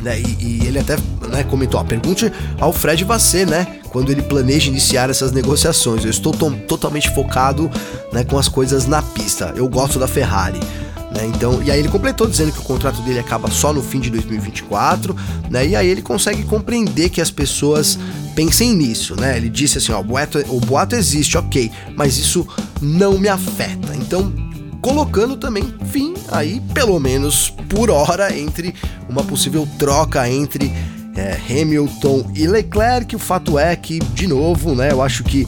né, 0.00 0.18
e, 0.18 0.62
e, 0.62 0.66
ele 0.66 0.78
até 0.78 0.96
né, 1.28 1.44
comentou: 1.44 1.78
a 1.78 1.84
pergunte 1.84 2.32
ao 2.58 2.72
Fred 2.72 3.04
Vasseur, 3.04 3.46
né? 3.46 3.80
Quando 3.90 4.10
ele 4.10 4.22
planeja 4.22 4.68
iniciar 4.68 5.10
essas 5.10 5.32
negociações. 5.32 6.04
Eu 6.04 6.10
estou 6.10 6.32
totalmente 6.32 7.10
focado 7.10 7.70
né, 8.12 8.24
com 8.24 8.38
as 8.38 8.48
coisas 8.48 8.86
na 8.86 9.02
pista. 9.02 9.52
Eu 9.56 9.68
gosto 9.68 9.98
da 9.98 10.06
Ferrari. 10.06 10.60
Né? 11.14 11.26
Então, 11.26 11.62
e 11.62 11.70
aí 11.70 11.78
ele 11.78 11.88
completou 11.88 12.26
dizendo 12.26 12.52
que 12.52 12.60
o 12.60 12.62
contrato 12.62 13.02
dele 13.02 13.18
acaba 13.18 13.50
só 13.50 13.72
no 13.72 13.82
fim 13.82 13.98
de 13.98 14.10
2024, 14.10 15.16
né? 15.50 15.66
E 15.66 15.76
aí 15.76 15.88
ele 15.88 16.02
consegue 16.02 16.44
compreender 16.44 17.08
que 17.10 17.20
as 17.20 17.30
pessoas 17.30 17.98
pensem 18.34 18.74
nisso, 18.74 19.16
né? 19.16 19.36
Ele 19.36 19.48
disse 19.48 19.78
assim, 19.78 19.92
ó, 19.92 20.00
o 20.00 20.04
boato, 20.04 20.38
o 20.48 20.60
boato 20.60 20.94
existe, 20.94 21.36
ok, 21.36 21.70
mas 21.96 22.16
isso 22.16 22.46
não 22.80 23.18
me 23.18 23.28
afeta. 23.28 23.94
Então, 23.96 24.32
colocando 24.80 25.36
também 25.36 25.74
fim 25.86 26.14
aí, 26.30 26.62
pelo 26.72 26.98
menos 27.00 27.52
por 27.68 27.90
hora, 27.90 28.36
entre 28.36 28.74
uma 29.08 29.24
possível 29.24 29.68
troca 29.78 30.28
entre 30.30 30.72
é, 31.16 31.36
Hamilton 31.50 32.30
e 32.36 32.46
Leclerc. 32.46 33.16
O 33.16 33.18
fato 33.18 33.58
é 33.58 33.74
que, 33.74 33.98
de 33.98 34.28
novo, 34.28 34.76
né? 34.76 34.92
Eu 34.92 35.02
acho 35.02 35.24
que 35.24 35.46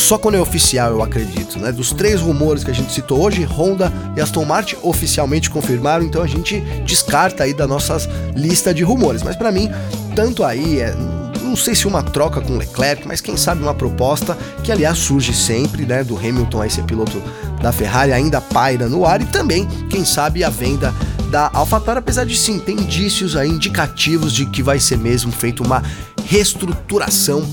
só 0.00 0.18
quando 0.18 0.36
é 0.36 0.40
oficial, 0.40 0.90
eu 0.90 1.02
acredito, 1.02 1.58
né? 1.58 1.70
Dos 1.70 1.92
três 1.92 2.20
rumores 2.20 2.64
que 2.64 2.70
a 2.70 2.74
gente 2.74 2.92
citou 2.92 3.22
hoje, 3.22 3.44
Honda 3.44 3.92
e 4.16 4.20
Aston 4.20 4.44
Martin 4.44 4.76
oficialmente 4.82 5.50
confirmaram, 5.50 6.04
então 6.04 6.22
a 6.22 6.26
gente 6.26 6.60
descarta 6.84 7.44
aí 7.44 7.54
da 7.54 7.66
nossa 7.66 7.96
lista 8.34 8.72
de 8.72 8.82
rumores. 8.82 9.22
Mas 9.22 9.36
para 9.36 9.52
mim, 9.52 9.70
tanto 10.14 10.42
aí 10.44 10.80
é 10.80 10.94
não 11.42 11.56
sei 11.56 11.74
se 11.74 11.88
uma 11.88 12.02
troca 12.02 12.40
com 12.40 12.56
Leclerc, 12.56 13.08
mas 13.08 13.20
quem 13.20 13.36
sabe 13.36 13.60
uma 13.60 13.74
proposta 13.74 14.38
que 14.62 14.70
aliás 14.70 14.98
surge 14.98 15.34
sempre, 15.34 15.84
né, 15.84 16.04
do 16.04 16.16
Hamilton 16.16 16.62
aí 16.62 16.70
ser 16.70 16.84
piloto 16.84 17.20
da 17.60 17.72
Ferrari 17.72 18.12
ainda 18.12 18.40
paira 18.40 18.88
no 18.88 19.04
ar 19.04 19.20
e 19.20 19.26
também, 19.26 19.66
quem 19.88 20.04
sabe 20.04 20.44
a 20.44 20.48
venda 20.48 20.94
da 21.28 21.50
AlphaTauri, 21.52 21.98
apesar 21.98 22.24
de 22.24 22.36
sim, 22.36 22.58
tem 22.58 22.76
indícios 22.76 23.34
aí 23.36 23.48
indicativos 23.48 24.32
de 24.32 24.46
que 24.46 24.62
vai 24.62 24.78
ser 24.78 24.96
mesmo 24.96 25.32
feita 25.32 25.62
uma 25.62 25.82
reestruturação 26.24 27.44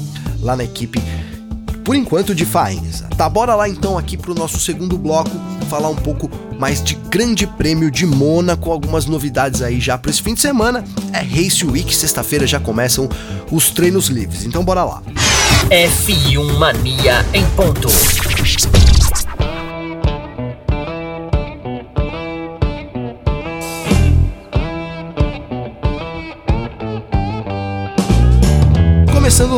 lá 0.41 0.55
na 0.55 0.63
equipe 0.63 1.01
por 1.87 1.95
enquanto 1.95 2.35
de 2.35 2.45
Faenza. 2.45 3.07
Tá, 3.15 3.29
bora 3.29 3.55
lá 3.55 3.69
então 3.69 3.97
aqui 3.97 4.17
pro 4.17 4.35
nosso 4.35 4.59
segundo 4.59 4.97
bloco 4.97 5.31
falar 5.69 5.87
um 5.87 5.95
pouco 5.95 6.29
mais 6.59 6.83
de 6.83 6.95
Grande 6.95 7.47
Prêmio 7.47 7.89
de 7.89 8.05
Mônaco, 8.05 8.69
algumas 8.69 9.05
novidades 9.05 9.61
aí 9.61 9.79
já 9.79 9.97
para 9.97 10.11
esse 10.11 10.21
fim 10.21 10.33
de 10.33 10.41
semana. 10.41 10.83
É 11.13 11.19
Race 11.19 11.65
Week, 11.65 11.95
sexta-feira 11.95 12.45
já 12.45 12.59
começam 12.59 13.07
os 13.49 13.69
treinos 13.69 14.09
livres. 14.09 14.43
Então 14.43 14.65
bora 14.65 14.83
lá. 14.83 15.01
F1 15.69 16.57
Mania 16.57 17.25
em 17.33 17.45
ponto. 17.51 17.87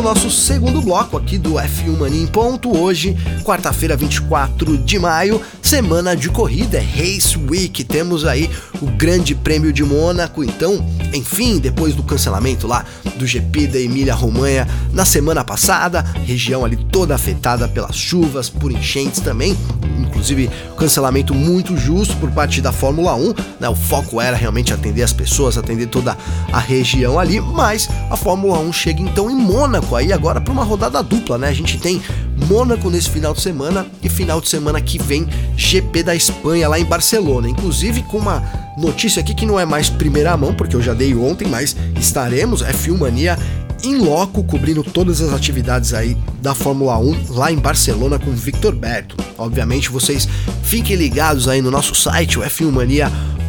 o 0.00 0.02
nosso 0.02 0.30
segundo 0.30 0.80
bloco 0.80 1.16
aqui 1.16 1.36
do 1.36 1.54
F1 1.54 1.98
Mania 1.98 2.22
em 2.22 2.26
ponto. 2.26 2.76
Hoje, 2.76 3.16
quarta-feira, 3.44 3.96
24 3.96 4.78
de 4.78 4.98
maio, 4.98 5.40
semana 5.62 6.16
de 6.16 6.30
corrida, 6.30 6.78
é 6.78 6.80
Race 6.80 7.36
Week. 7.36 7.84
Temos 7.84 8.24
aí 8.24 8.50
o 8.80 8.86
Grande 8.86 9.34
Prêmio 9.34 9.72
de 9.72 9.84
Mônaco. 9.84 10.42
Então, 10.42 10.84
enfim, 11.12 11.58
depois 11.58 11.94
do 11.94 12.02
cancelamento 12.02 12.66
lá 12.66 12.84
do 13.16 13.26
GP 13.26 13.66
da 13.66 13.78
Emília-Romanha 13.78 14.66
na 14.92 15.04
semana 15.04 15.44
passada, 15.44 16.02
região 16.24 16.64
ali 16.64 16.76
toda 16.76 17.14
afetada 17.14 17.68
pelas 17.68 17.96
chuvas, 17.96 18.48
por 18.48 18.72
enchentes 18.72 19.20
também, 19.20 19.56
inclusive 19.98 20.50
cancelamento 20.78 21.34
muito 21.34 21.76
justo 21.76 22.16
por 22.16 22.30
parte 22.30 22.62
da 22.62 22.72
Fórmula 22.72 23.14
1, 23.14 23.34
né? 23.60 23.68
O 23.68 23.76
foco 23.76 24.20
era 24.20 24.36
realmente 24.36 24.72
atender 24.72 25.02
as 25.02 25.12
pessoas, 25.12 25.58
atender 25.58 25.86
toda 25.86 26.16
a 26.50 26.58
região 26.58 27.18
ali, 27.18 27.40
mas 27.40 27.88
a 28.10 28.16
Fórmula 28.16 28.58
1 28.58 28.72
chega 28.72 29.02
então 29.02 29.30
em 29.30 29.36
Mônaco 29.36 29.89
aí 29.96 30.12
agora 30.12 30.40
para 30.40 30.52
uma 30.52 30.64
rodada 30.64 31.02
dupla, 31.02 31.38
né? 31.38 31.48
A 31.48 31.52
gente 31.52 31.78
tem 31.78 32.02
Mônaco 32.48 32.90
nesse 32.90 33.10
final 33.10 33.34
de 33.34 33.40
semana 33.40 33.86
e 34.02 34.08
final 34.08 34.40
de 34.40 34.48
semana 34.48 34.80
que 34.80 34.98
vem 34.98 35.26
GP 35.56 36.02
da 36.02 36.14
Espanha 36.14 36.68
lá 36.68 36.78
em 36.78 36.84
Barcelona, 36.84 37.48
inclusive 37.48 38.02
com 38.02 38.18
uma 38.18 38.42
notícia 38.78 39.20
aqui 39.20 39.34
que 39.34 39.46
não 39.46 39.58
é 39.58 39.64
mais 39.64 39.90
primeira 39.90 40.36
mão, 40.36 40.54
porque 40.54 40.74
eu 40.74 40.82
já 40.82 40.94
dei 40.94 41.14
ontem, 41.14 41.46
mas 41.46 41.76
estaremos 41.98 42.62
F1 42.62 42.98
Mania 42.98 43.38
em 43.82 43.96
loco 43.96 44.44
cobrindo 44.44 44.82
todas 44.82 45.20
as 45.20 45.32
atividades 45.32 45.94
aí 45.94 46.16
da 46.42 46.54
Fórmula 46.54 46.98
1 46.98 47.26
lá 47.30 47.50
em 47.50 47.56
Barcelona 47.56 48.18
com 48.18 48.30
Victor 48.32 48.74
Berto. 48.74 49.16
Obviamente 49.38 49.90
vocês 49.90 50.28
fiquem 50.62 50.96
ligados 50.96 51.48
aí 51.48 51.62
no 51.62 51.70
nosso 51.70 51.94
site, 51.94 52.38
o 52.38 52.42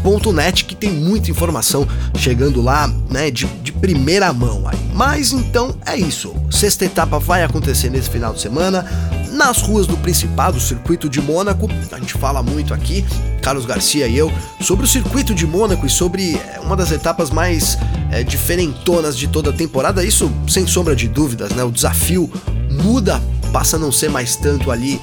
F1mania.net, 0.01 0.65
que 0.65 0.75
tem 0.75 0.91
muita 0.91 1.31
informação 1.31 1.87
chegando 2.15 2.61
lá, 2.61 2.91
né, 3.09 3.31
de, 3.31 3.45
de 3.45 3.71
primeira 3.71 4.31
mão 4.33 4.67
aí. 4.67 4.77
Mas 4.93 5.31
então 5.31 5.75
é 5.85 5.95
isso. 5.95 6.33
Sexta 6.49 6.85
etapa 6.85 7.19
vai 7.19 7.43
acontecer 7.43 7.89
nesse 7.89 8.09
final 8.09 8.33
de 8.33 8.41
semana 8.41 8.85
nas 9.31 9.61
ruas 9.61 9.87
do 9.87 9.95
Principado, 9.97 10.59
circuito 10.59 11.09
de 11.09 11.21
Mônaco. 11.21 11.67
A 11.91 11.99
gente 11.99 12.13
fala 12.13 12.43
muito 12.43 12.73
aqui, 12.73 13.05
Carlos 13.41 13.65
Garcia 13.65 14.07
e 14.07 14.17
eu, 14.17 14.31
sobre 14.59 14.85
o 14.85 14.87
circuito 14.87 15.33
de 15.33 15.47
Mônaco 15.47 15.85
e 15.85 15.89
sobre 15.89 16.35
eh, 16.35 16.59
uma 16.61 16.75
das 16.75 16.91
etapas 16.91 17.29
mais 17.29 17.77
é, 18.11 18.23
diferentonas 18.23 19.17
de 19.17 19.27
toda 19.27 19.49
a 19.49 19.53
temporada. 19.53 20.03
Isso 20.03 20.31
sem 20.47 20.67
sombra 20.67 20.95
de 20.95 21.07
dúvidas, 21.07 21.51
né? 21.51 21.63
O 21.63 21.71
desafio 21.71 22.29
muda, 22.69 23.21
passa 23.53 23.77
a 23.77 23.79
não 23.79 23.91
ser 23.91 24.09
mais 24.09 24.35
tanto 24.35 24.69
ali 24.69 24.99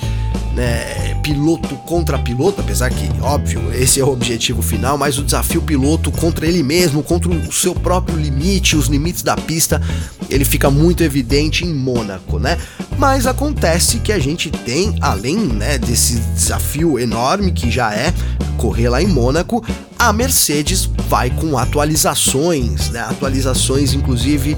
né, 0.55 1.08
piloto 1.23 1.77
contra 1.77 2.19
piloto, 2.19 2.61
apesar 2.61 2.91
que, 2.91 3.09
óbvio, 3.21 3.73
esse 3.75 4.01
é 4.01 4.05
o 4.05 4.09
objetivo 4.09 4.63
final, 4.63 4.97
mas 4.97 5.19
o 5.19 5.25
desafio 5.25 5.63
piloto 5.63 6.11
contra 6.11 6.47
ele 6.47 6.63
mesmo, 6.63 7.03
contra 7.03 7.31
o 7.31 7.53
seu 7.53 7.75
próprio 7.75 8.17
limite, 8.17 8.77
os 8.77 8.87
limites 8.87 9.23
da 9.23 9.37
pista, 9.37 9.81
ele 10.29 10.45
fica 10.45 10.71
muito 10.71 11.03
evidente 11.03 11.65
em 11.65 11.75
Mônaco, 11.75 12.39
né? 12.39 12.59
Mas 12.99 13.27
acontece 13.27 13.99
que 13.99 14.13
a 14.13 14.19
gente 14.19 14.51
tem, 14.51 14.97
além 15.01 15.37
né, 15.37 15.79
desse 15.79 16.19
desafio 16.35 16.99
enorme 16.99 17.53
que 17.53 17.71
já 17.71 17.95
é 17.95 18.13
correr 18.57 18.89
lá 18.89 19.01
em 19.01 19.07
Mônaco, 19.07 19.65
a 19.99 20.13
Mercedes 20.13 20.89
vai 21.09 21.31
com 21.31 21.57
atualizações, 21.57 22.91
né? 22.91 23.01
Atualizações, 23.01 23.95
inclusive 23.95 24.57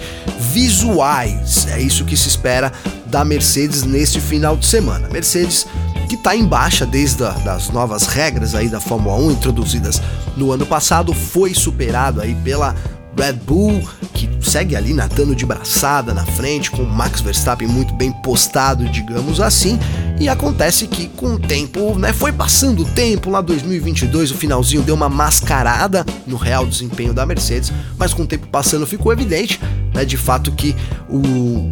visuais. 0.53 1.67
É 1.71 1.81
isso 1.81 2.05
que 2.05 2.17
se 2.17 2.29
espera 2.29 2.73
da 3.07 3.25
Mercedes 3.25 3.83
neste 3.83 4.21
final 4.21 4.57
de 4.57 4.67
semana. 4.67 5.09
Mercedes 5.09 5.67
que 6.11 6.17
está 6.17 6.35
em 6.35 6.45
baixa 6.45 6.85
desde 6.85 7.23
a, 7.23 7.31
das 7.31 7.71
novas 7.71 8.09
regras 8.09 8.57
aí 8.57 8.69
da 8.69 8.81
Fórmula 8.81 9.15
1 9.15 9.31
introduzidas 9.31 10.03
no 10.37 10.51
ano 10.51 10.67
passado, 10.67 11.15
foi 11.15 11.55
superado 11.55 12.21
aí 12.21 12.35
pela 12.35 12.75
Red 13.17 13.35
Bull, 13.35 13.81
que 14.13 14.29
segue 14.41 14.75
ali 14.75 14.93
nadando 14.93 15.37
de 15.37 15.47
braçada 15.47 16.13
na 16.13 16.27
frente, 16.27 16.69
com 16.69 16.83
Max 16.83 17.21
Verstappen 17.21 17.69
muito 17.69 17.95
bem 17.95 18.11
postado, 18.11 18.89
digamos 18.89 19.41
assim. 19.41 19.79
E 20.19 20.29
acontece 20.29 20.89
que 20.89 21.07
com 21.11 21.35
o 21.35 21.39
tempo, 21.39 21.97
né, 21.97 22.13
foi 22.13 22.33
passando 22.33 22.83
o 22.83 22.87
tempo, 22.87 23.31
lá 23.31 23.41
2022 23.41 24.33
o 24.33 24.35
finalzinho 24.35 24.83
deu 24.83 24.97
uma 24.97 25.09
mascarada 25.09 26.05
no 26.27 26.37
real 26.37 26.67
desempenho 26.67 27.15
da 27.15 27.25
Mercedes, 27.25 27.73
mas 27.97 28.13
com 28.13 28.23
o 28.23 28.27
tempo 28.27 28.49
passando 28.49 28.85
ficou 28.85 29.13
evidente, 29.13 29.61
né, 29.95 30.05
de 30.05 30.17
fato 30.17 30.51
que 30.51 30.75
o 31.09 31.71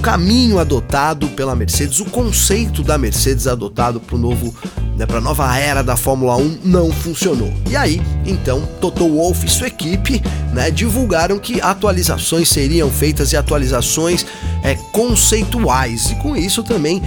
o 0.00 0.02
caminho 0.02 0.58
adotado 0.58 1.28
pela 1.28 1.54
Mercedes, 1.54 2.00
o 2.00 2.06
conceito 2.06 2.82
da 2.82 2.96
Mercedes 2.96 3.46
adotado 3.46 4.00
para 4.00 4.16
o 4.16 4.18
novo 4.18 4.54
né, 5.00 5.06
para 5.06 5.16
a 5.16 5.20
nova 5.22 5.56
era 5.56 5.82
da 5.82 5.96
Fórmula 5.96 6.36
1 6.36 6.58
não 6.62 6.92
funcionou. 6.92 7.50
E 7.70 7.74
aí, 7.74 8.02
então, 8.26 8.68
Toto 8.82 9.08
Wolff 9.08 9.46
e 9.46 9.48
sua 9.48 9.68
equipe 9.68 10.22
né, 10.52 10.70
divulgaram 10.70 11.38
que 11.38 11.58
atualizações 11.58 12.50
seriam 12.50 12.90
feitas 12.90 13.32
e 13.32 13.36
atualizações 13.36 14.26
é, 14.62 14.74
conceituais 14.92 16.10
e 16.10 16.16
com 16.16 16.36
isso 16.36 16.62
também 16.62 17.02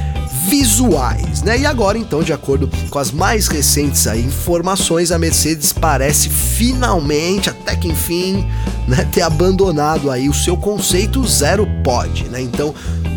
visuais, 0.49 1.43
né? 1.43 1.59
E 1.59 1.67
agora, 1.67 1.95
então, 1.95 2.23
de 2.23 2.33
acordo 2.33 2.67
com 2.89 2.97
as 2.97 3.11
mais 3.11 3.47
recentes 3.47 4.07
aí, 4.07 4.25
informações, 4.25 5.11
a 5.11 5.19
Mercedes 5.19 5.71
parece 5.71 6.29
finalmente, 6.29 7.51
até 7.51 7.75
que 7.75 7.87
enfim, 7.87 8.43
né, 8.87 9.07
ter 9.11 9.21
abandonado 9.21 10.09
aí 10.09 10.27
o 10.27 10.33
seu 10.33 10.57
conceito 10.57 11.25
zero 11.27 11.67
pod, 11.83 12.23
né? 12.29 12.41
Então, 12.41 12.73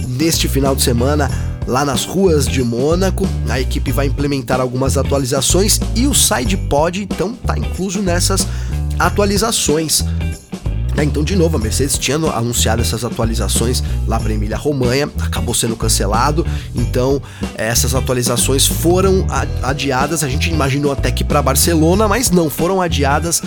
neste 0.06 0.48
final 0.48 0.76
de 0.76 0.82
semana 0.82 1.30
lá 1.66 1.84
nas 1.84 2.04
ruas 2.04 2.46
de 2.46 2.62
Mônaco. 2.62 3.26
A 3.48 3.60
equipe 3.60 3.92
vai 3.92 4.06
implementar 4.06 4.60
algumas 4.60 4.96
atualizações 4.96 5.80
e 5.94 6.06
o 6.06 6.14
SidePod 6.14 7.02
então 7.02 7.32
está 7.32 7.58
incluso 7.58 8.00
nessas 8.02 8.46
atualizações. 8.98 10.04
É, 10.96 11.04
então, 11.04 11.22
de 11.22 11.36
novo, 11.36 11.58
a 11.58 11.60
Mercedes 11.60 11.98
tinha 11.98 12.16
anunciado 12.16 12.80
essas 12.80 13.04
atualizações 13.04 13.82
lá 14.06 14.18
para 14.18 14.32
Emília 14.32 14.56
Romanha, 14.56 15.10
acabou 15.20 15.54
sendo 15.54 15.76
cancelado. 15.76 16.46
Então, 16.74 17.20
essas 17.54 17.94
atualizações 17.94 18.66
foram 18.66 19.26
adiadas. 19.62 20.24
A 20.24 20.28
gente 20.28 20.48
imaginou 20.48 20.92
até 20.92 21.10
que 21.10 21.22
para 21.22 21.42
Barcelona, 21.42 22.08
mas 22.08 22.30
não 22.30 22.48
foram 22.48 22.80
adiadas 22.80 23.42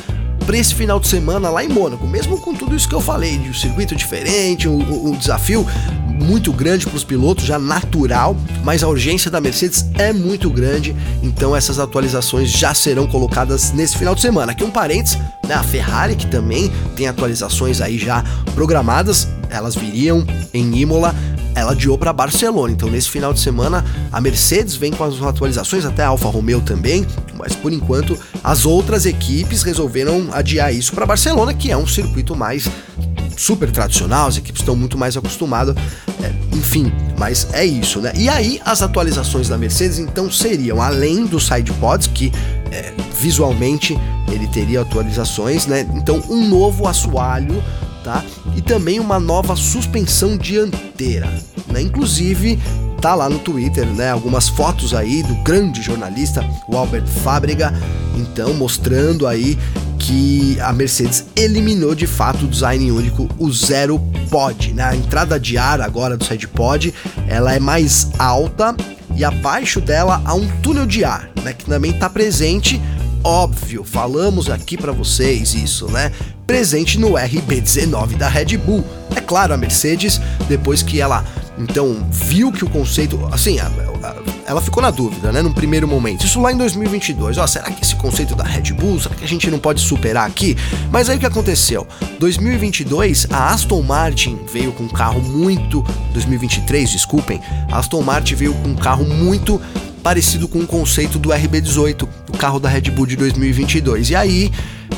para 0.45 0.57
esse 0.57 0.73
final 0.73 0.99
de 0.99 1.07
semana 1.07 1.49
lá 1.49 1.63
em 1.63 1.69
Mônaco. 1.69 2.07
Mesmo 2.07 2.37
com 2.39 2.53
tudo 2.53 2.75
isso 2.75 2.87
que 2.87 2.95
eu 2.95 3.01
falei, 3.01 3.37
de 3.37 3.49
um 3.49 3.53
circuito 3.53 3.95
diferente, 3.95 4.67
o, 4.67 5.11
o, 5.11 5.15
desafio 5.17 5.65
muito 6.19 6.51
grande 6.51 6.85
para 6.85 6.95
os 6.95 7.03
pilotos, 7.03 7.45
já 7.45 7.57
natural, 7.57 8.35
mas 8.63 8.83
a 8.83 8.87
urgência 8.87 9.31
da 9.31 9.39
Mercedes 9.39 9.85
é 9.95 10.11
muito 10.11 10.49
grande, 10.49 10.95
então 11.23 11.55
essas 11.55 11.79
atualizações 11.79 12.49
já 12.49 12.73
serão 12.73 13.07
colocadas 13.07 13.71
nesse 13.71 13.97
final 13.97 14.13
de 14.13 14.21
semana. 14.21 14.51
Aqui 14.51 14.63
um 14.63 14.71
parênteses, 14.71 15.17
né, 15.47 15.55
a 15.55 15.63
Ferrari 15.63 16.15
que 16.15 16.27
também 16.27 16.71
tem 16.95 17.07
atualizações 17.07 17.81
aí 17.81 17.97
já 17.97 18.23
programadas, 18.53 19.27
elas 19.49 19.75
viriam 19.75 20.25
em 20.53 20.77
Imola, 20.77 21.15
ela 21.55 21.71
adiou 21.71 21.97
para 21.97 22.13
Barcelona. 22.13 22.71
Então, 22.71 22.89
nesse 22.89 23.09
final 23.09 23.33
de 23.33 23.39
semana, 23.39 23.83
a 24.11 24.21
Mercedes 24.21 24.75
vem 24.75 24.91
com 24.91 25.03
as 25.03 25.21
atualizações, 25.21 25.85
até 25.85 26.03
a 26.03 26.09
Alfa 26.09 26.29
Romeo 26.29 26.61
também, 26.61 27.05
mas 27.37 27.55
por 27.55 27.73
enquanto 27.73 28.17
as 28.43 28.65
outras 28.65 29.05
equipes 29.05 29.63
resolveram 29.63 30.29
adiar 30.31 30.73
isso 30.73 30.93
para 30.93 31.05
Barcelona, 31.05 31.53
que 31.53 31.71
é 31.71 31.77
um 31.77 31.87
circuito 31.87 32.35
mais 32.35 32.69
super 33.39 33.71
tradicional, 33.71 34.27
as 34.27 34.35
equipes 34.35 34.61
estão 34.61 34.75
muito 34.75 34.97
mais 34.97 35.15
acostumadas, 35.15 35.73
é, 36.21 36.31
enfim, 36.55 36.91
mas 37.17 37.47
é 37.53 37.65
isso, 37.65 38.01
né? 38.01 38.11
E 38.15 38.27
aí 38.27 38.59
as 38.65 38.81
atualizações 38.81 39.47
da 39.47 39.57
Mercedes 39.57 39.97
então 39.97 40.29
seriam 40.29 40.81
além 40.81 41.25
dos 41.25 41.47
sidepods 41.47 42.07
que 42.07 42.33
é, 42.69 42.93
visualmente 43.17 43.97
ele 44.29 44.45
teria 44.47 44.81
atualizações, 44.81 45.65
né? 45.65 45.87
Então 45.95 46.21
um 46.29 46.49
novo 46.49 46.85
assoalho, 46.85 47.63
tá? 48.03 48.23
E 48.57 48.61
também 48.61 48.99
uma 48.99 49.19
nova 49.19 49.55
suspensão 49.55 50.37
dianteira, 50.37 51.27
né? 51.67 51.81
Inclusive 51.81 52.59
tá 52.99 53.15
lá 53.15 53.29
no 53.29 53.39
Twitter, 53.39 53.85
né? 53.85 54.11
Algumas 54.11 54.49
fotos 54.49 54.93
aí 54.93 55.23
do 55.23 55.35
grande 55.43 55.81
jornalista, 55.81 56.45
o 56.67 56.75
Albert 56.75 57.07
Fábrega, 57.07 57.73
então 58.17 58.53
mostrando 58.53 59.25
aí 59.25 59.57
que 60.09 60.59
a 60.61 60.73
Mercedes 60.73 61.23
eliminou 61.35 61.93
de 61.93 62.07
fato 62.07 62.45
o 62.45 62.47
design 62.47 62.91
único, 62.91 63.29
o 63.37 63.53
Zero 63.53 63.99
Pod. 64.31 64.73
Né? 64.73 64.83
A 64.83 64.95
entrada 64.95 65.39
de 65.39 65.55
ar 65.55 65.81
agora 65.81 66.17
do 66.17 66.25
side 66.25 66.47
pod, 66.47 66.91
ela 67.27 67.53
é 67.53 67.59
mais 67.59 68.09
alta 68.17 68.75
e 69.15 69.23
abaixo 69.23 69.79
dela 69.79 70.19
há 70.25 70.33
um 70.33 70.47
túnel 70.61 70.87
de 70.87 71.03
ar, 71.03 71.29
né? 71.43 71.53
Que 71.53 71.63
também 71.65 71.91
está 71.91 72.09
presente, 72.09 72.81
óbvio. 73.23 73.83
Falamos 73.83 74.49
aqui 74.49 74.75
para 74.75 74.91
vocês 74.91 75.53
isso, 75.53 75.87
né? 75.91 76.11
Presente 76.47 76.97
no 76.97 77.11
RB19 77.11 78.17
da 78.17 78.27
Red 78.27 78.57
Bull. 78.57 78.83
É 79.15 79.21
claro, 79.21 79.53
a 79.53 79.57
Mercedes, 79.57 80.19
depois 80.47 80.81
que 80.81 80.99
ela 80.99 81.23
então 81.55 82.07
viu 82.09 82.51
que 82.51 82.65
o 82.65 82.69
conceito, 82.69 83.19
assim, 83.31 83.59
ela 84.45 84.61
ficou 84.61 84.81
na 84.81 84.91
dúvida, 84.91 85.31
né, 85.31 85.41
num 85.41 85.51
primeiro 85.51 85.87
momento. 85.87 86.25
Isso 86.25 86.41
lá 86.41 86.51
em 86.51 86.57
2022. 86.57 87.37
Ó, 87.37 87.45
será 87.45 87.69
que 87.69 87.83
esse 87.83 87.95
conceito 87.95 88.35
da 88.35 88.43
Red 88.43 88.73
Bull, 88.73 88.99
será 88.99 89.15
que 89.15 89.23
a 89.23 89.27
gente 89.27 89.49
não 89.49 89.59
pode 89.59 89.81
superar 89.81 90.27
aqui? 90.27 90.57
Mas 90.91 91.09
aí 91.09 91.17
o 91.17 91.19
que 91.19 91.25
aconteceu? 91.25 91.87
2022, 92.19 93.27
a 93.29 93.53
Aston 93.53 93.81
Martin 93.81 94.39
veio 94.51 94.71
com 94.71 94.83
um 94.83 94.89
carro 94.89 95.21
muito 95.21 95.83
2023, 96.13 96.89
desculpem. 96.89 97.41
A 97.71 97.77
Aston 97.79 98.01
Martin 98.01 98.35
veio 98.35 98.53
com 98.55 98.69
um 98.69 98.75
carro 98.75 99.05
muito 99.05 99.61
parecido 100.03 100.47
com 100.47 100.59
o 100.59 100.67
conceito 100.67 101.19
do 101.19 101.29
RB18, 101.29 102.07
o 102.29 102.37
carro 102.37 102.59
da 102.59 102.69
Red 102.69 102.91
Bull 102.91 103.05
de 103.05 103.15
2022. 103.15 104.09
E 104.09 104.15
aí, 104.15 104.51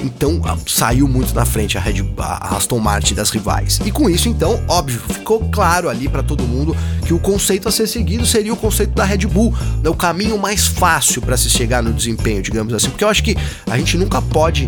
então, 0.04 0.42
saiu 0.68 1.08
muito 1.08 1.34
na 1.34 1.46
frente 1.46 1.78
a, 1.78 1.82
Red, 1.82 2.04
a 2.18 2.56
Aston 2.56 2.80
Martin 2.80 3.14
das 3.14 3.30
rivais. 3.30 3.80
E 3.86 3.92
com 3.92 4.10
isso, 4.10 4.30
então, 4.30 4.64
óbvio, 4.68 5.00
ficou 5.00 5.40
claro 5.52 5.90
ali 5.90 6.08
para 6.08 6.24
todo 6.24 6.44
mundo 6.44 6.76
que 7.06 7.14
o 7.14 7.20
conceito 7.20 7.68
a 7.68 7.72
ser 7.72 7.88
seguido 7.88 8.26
seria 8.26 8.54
o 8.54 8.58
conceito 8.58 8.94
da 8.94 9.04
Red 9.04 9.28
Bull, 9.28 9.54
né, 9.84 9.90
o 9.90 9.96
caminho 9.96 10.38
mais 10.38 10.68
fácil 10.68 11.22
para 11.22 11.38
se 11.38 11.50
chegar 11.50 11.84
no 11.84 11.94
desempenho, 11.94 12.42
digamos 12.42 12.74
assim. 12.74 12.90
Porque 12.90 13.04
eu 13.04 13.10
acho 13.10 13.24
que 13.24 13.36
a 13.70 13.78
gente 13.78 13.98
nunca 13.98 14.22
pode 14.22 14.68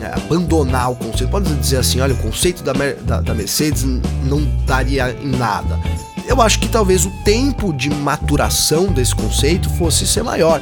né, 0.00 0.12
abandonar 0.14 0.90
o 0.90 0.96
conceito. 0.96 1.30
Pode 1.30 1.54
dizer 1.54 1.78
assim, 1.78 2.00
olha, 2.00 2.14
o 2.14 2.18
conceito 2.18 2.62
da, 2.62 2.72
da, 2.72 3.20
da 3.20 3.34
Mercedes 3.34 3.84
não 4.24 4.42
daria 4.66 5.16
em 5.22 5.30
nada 5.36 5.78
eu 6.26 6.42
acho 6.42 6.58
que 6.58 6.68
talvez 6.68 7.06
o 7.06 7.10
tempo 7.24 7.72
de 7.72 7.88
maturação 7.90 8.86
desse 8.86 9.14
conceito 9.14 9.70
fosse 9.70 10.06
ser 10.06 10.22
maior. 10.22 10.60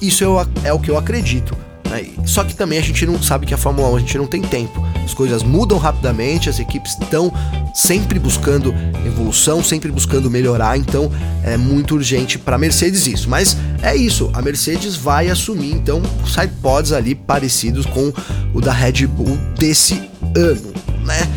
Isso 0.00 0.24
é 0.64 0.72
o 0.72 0.78
que 0.78 0.90
eu 0.90 0.98
acredito. 0.98 1.56
Né? 1.88 2.06
Só 2.26 2.42
que 2.42 2.54
também 2.54 2.78
a 2.78 2.82
gente 2.82 3.06
não 3.06 3.22
sabe 3.22 3.46
que 3.46 3.54
a 3.54 3.56
Fórmula 3.58 3.88
1 3.90 3.96
a 3.96 4.00
gente 4.00 4.18
não 4.18 4.26
tem 4.26 4.42
tempo. 4.42 4.84
As 5.04 5.12
coisas 5.12 5.42
mudam 5.42 5.78
rapidamente, 5.78 6.48
as 6.48 6.58
equipes 6.58 6.92
estão 6.92 7.32
sempre 7.74 8.18
buscando 8.18 8.74
evolução, 9.06 9.62
sempre 9.62 9.92
buscando 9.92 10.30
melhorar, 10.30 10.78
então 10.78 11.10
é 11.42 11.56
muito 11.56 11.94
urgente 11.94 12.38
para 12.38 12.56
a 12.56 12.58
Mercedes 12.58 13.06
isso. 13.06 13.28
Mas 13.28 13.56
é 13.82 13.94
isso, 13.94 14.30
a 14.32 14.40
Mercedes 14.40 14.96
vai 14.96 15.28
assumir 15.28 15.72
então 15.72 16.02
sidepods 16.26 16.92
ali 16.92 17.14
parecidos 17.14 17.84
com 17.84 18.12
o 18.54 18.60
da 18.60 18.72
Red 18.72 19.06
Bull 19.06 19.38
desse 19.58 20.10
ano, 20.34 20.72
né? 21.04 21.28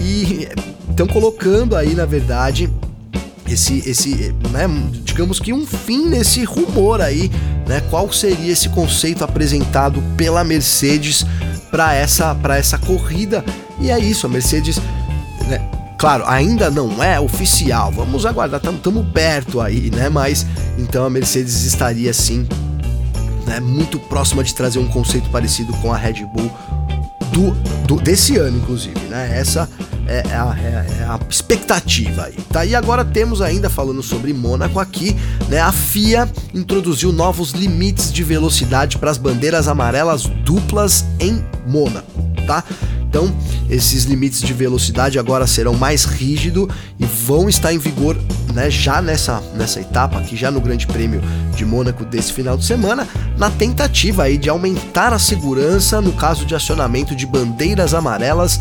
E 0.00 0.48
estão 0.90 1.06
colocando 1.06 1.76
aí, 1.76 1.94
na 1.94 2.06
verdade, 2.06 2.70
esse, 3.52 3.82
esse 3.88 4.34
né, 4.50 4.66
digamos 5.04 5.38
que 5.38 5.52
um 5.52 5.66
fim 5.66 6.06
nesse 6.06 6.44
rumor 6.44 7.00
aí, 7.00 7.30
né? 7.66 7.82
Qual 7.90 8.12
seria 8.12 8.52
esse 8.52 8.68
conceito 8.68 9.24
apresentado 9.24 10.02
pela 10.16 10.44
Mercedes 10.44 11.24
para 11.70 11.94
essa, 11.94 12.36
essa 12.56 12.78
corrida? 12.78 13.44
E 13.80 13.90
é 13.90 13.98
isso, 13.98 14.26
a 14.26 14.28
Mercedes, 14.28 14.78
né, 15.48 15.60
claro, 15.98 16.24
ainda 16.26 16.70
não 16.70 17.02
é 17.02 17.18
oficial, 17.20 17.90
vamos 17.92 18.26
aguardar, 18.26 18.60
estamos 18.62 19.06
perto 19.12 19.60
aí, 19.60 19.90
né? 19.90 20.08
Mas 20.08 20.46
então 20.78 21.04
a 21.04 21.10
Mercedes 21.10 21.64
estaria 21.64 22.12
sim 22.12 22.46
né, 23.46 23.60
muito 23.60 23.98
próxima 23.98 24.42
de 24.42 24.54
trazer 24.54 24.78
um 24.78 24.88
conceito 24.88 25.28
parecido 25.30 25.72
com 25.74 25.92
a 25.92 25.96
Red 25.96 26.24
Bull 26.26 26.50
do, 27.32 27.50
do 27.86 27.96
desse 28.00 28.36
ano, 28.36 28.58
inclusive, 28.58 28.98
né? 29.08 29.38
Essa 29.38 29.68
é, 30.06 30.22
é, 30.28 30.34
a, 30.34 30.56
é, 30.58 30.86
é 31.00 31.04
a 31.04 31.18
expectativa 31.28 32.24
aí, 32.24 32.36
tá? 32.50 32.64
E 32.64 32.74
agora 32.74 33.04
temos 33.04 33.40
ainda 33.40 33.70
falando 33.70 34.02
sobre 34.02 34.32
Mônaco 34.32 34.78
aqui, 34.78 35.16
né? 35.48 35.60
A 35.60 35.72
FIA 35.72 36.28
introduziu 36.52 37.12
novos 37.12 37.52
limites 37.52 38.12
de 38.12 38.22
velocidade 38.22 38.98
para 38.98 39.10
as 39.10 39.18
bandeiras 39.18 39.68
amarelas 39.68 40.24
duplas 40.44 41.04
em 41.20 41.44
Mônaco, 41.66 42.22
tá? 42.46 42.64
Então, 43.12 43.30
esses 43.68 44.04
limites 44.04 44.40
de 44.40 44.54
velocidade 44.54 45.18
agora 45.18 45.46
serão 45.46 45.74
mais 45.74 46.06
rígidos 46.06 46.66
e 46.98 47.04
vão 47.04 47.46
estar 47.46 47.70
em 47.70 47.76
vigor 47.76 48.16
né, 48.54 48.70
já 48.70 49.02
nessa, 49.02 49.42
nessa 49.54 49.80
etapa 49.80 50.18
aqui, 50.18 50.34
já 50.34 50.50
no 50.50 50.62
Grande 50.62 50.86
Prêmio 50.86 51.20
de 51.54 51.62
Mônaco 51.66 52.06
desse 52.06 52.32
final 52.32 52.56
de 52.56 52.64
semana, 52.64 53.06
na 53.36 53.50
tentativa 53.50 54.22
aí 54.22 54.38
de 54.38 54.48
aumentar 54.48 55.12
a 55.12 55.18
segurança 55.18 56.00
no 56.00 56.12
caso 56.12 56.46
de 56.46 56.54
acionamento 56.54 57.14
de 57.14 57.26
bandeiras 57.26 57.92
amarelas 57.92 58.58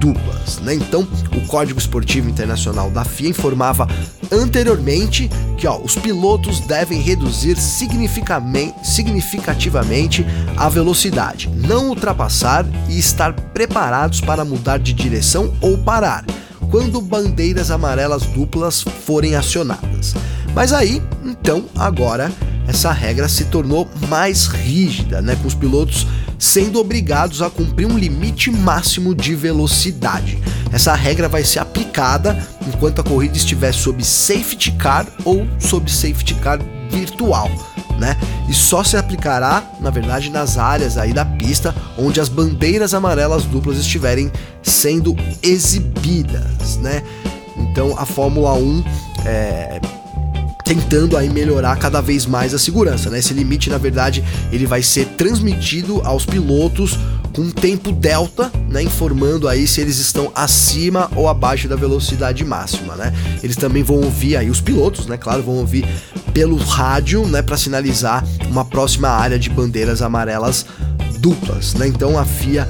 duplas. 0.00 0.58
Né? 0.60 0.74
Então, 0.74 1.06
o 1.36 1.46
Código 1.46 1.78
Esportivo 1.78 2.28
Internacional 2.28 2.90
da 2.90 3.04
FIA 3.04 3.28
informava 3.28 3.86
anteriormente 4.32 5.30
que 5.56 5.66
ó, 5.66 5.78
os 5.78 5.94
pilotos 5.94 6.60
devem 6.60 7.00
reduzir 7.00 7.56
significativamente 7.56 10.26
a 10.56 10.68
velocidade, 10.68 11.48
não 11.54 11.90
ultrapassar 11.90 12.66
e 12.88 12.98
estar 12.98 13.34
preparados 13.34 14.20
para 14.20 14.44
mudar 14.44 14.78
de 14.78 14.92
direção 14.92 15.54
ou 15.60 15.78
parar 15.78 16.24
quando 16.70 17.00
bandeiras 17.00 17.70
amarelas 17.70 18.22
duplas 18.22 18.82
forem 18.82 19.34
acionadas. 19.34 20.14
Mas 20.54 20.72
aí, 20.72 21.02
então, 21.24 21.64
agora 21.76 22.32
essa 22.66 22.92
regra 22.92 23.28
se 23.28 23.46
tornou 23.46 23.88
mais 24.08 24.46
rígida, 24.46 25.20
né, 25.20 25.36
com 25.36 25.48
os 25.48 25.54
pilotos 25.54 26.06
sendo 26.40 26.80
obrigados 26.80 27.42
a 27.42 27.50
cumprir 27.50 27.86
um 27.86 27.98
limite 27.98 28.50
máximo 28.50 29.14
de 29.14 29.34
velocidade. 29.34 30.38
Essa 30.72 30.94
regra 30.94 31.28
vai 31.28 31.44
ser 31.44 31.58
aplicada 31.58 32.42
enquanto 32.66 33.00
a 33.00 33.04
corrida 33.04 33.36
estiver 33.36 33.72
sob 33.72 34.02
safety 34.02 34.72
car 34.72 35.06
ou 35.24 35.46
sob 35.58 35.92
safety 35.92 36.34
car 36.36 36.58
virtual. 36.90 37.50
Né? 37.98 38.16
E 38.48 38.54
só 38.54 38.82
se 38.82 38.96
aplicará, 38.96 39.62
na 39.78 39.90
verdade, 39.90 40.30
nas 40.30 40.56
áreas 40.56 40.96
aí 40.96 41.12
da 41.12 41.26
pista 41.26 41.74
onde 41.98 42.18
as 42.18 42.30
bandeiras 42.30 42.94
amarelas 42.94 43.44
duplas 43.44 43.76
estiverem 43.76 44.32
sendo 44.62 45.14
exibidas, 45.42 46.78
né? 46.78 47.02
Então 47.58 47.94
a 47.98 48.06
Fórmula 48.06 48.54
1 48.54 48.84
é, 49.26 49.80
tentando 50.70 51.16
aí 51.16 51.28
melhorar 51.28 51.76
cada 51.80 52.00
vez 52.00 52.24
mais 52.26 52.54
a 52.54 52.58
segurança, 52.58 53.10
né? 53.10 53.18
Esse 53.18 53.34
limite, 53.34 53.68
na 53.68 53.76
verdade, 53.76 54.22
ele 54.52 54.66
vai 54.66 54.84
ser 54.84 55.04
transmitido 55.16 56.00
aos 56.04 56.24
pilotos 56.24 56.96
com 57.32 57.42
um 57.42 57.50
tempo 57.50 57.90
delta, 57.90 58.52
né, 58.68 58.80
informando 58.80 59.48
aí 59.48 59.66
se 59.66 59.80
eles 59.80 59.98
estão 59.98 60.30
acima 60.32 61.10
ou 61.16 61.28
abaixo 61.28 61.66
da 61.66 61.74
velocidade 61.74 62.44
máxima, 62.44 62.94
né? 62.94 63.12
Eles 63.42 63.56
também 63.56 63.82
vão 63.82 63.96
ouvir 63.96 64.36
aí 64.36 64.48
os 64.48 64.60
pilotos, 64.60 65.06
né, 65.06 65.16
claro, 65.16 65.42
vão 65.42 65.56
ouvir 65.56 65.84
pelo 66.32 66.56
rádio, 66.56 67.26
né, 67.26 67.42
para 67.42 67.56
sinalizar 67.56 68.24
uma 68.48 68.64
próxima 68.64 69.08
área 69.08 69.40
de 69.40 69.50
bandeiras 69.50 70.00
amarelas 70.00 70.66
duplas, 71.18 71.74
né? 71.74 71.88
Então 71.88 72.16
a 72.16 72.24
FIA 72.24 72.68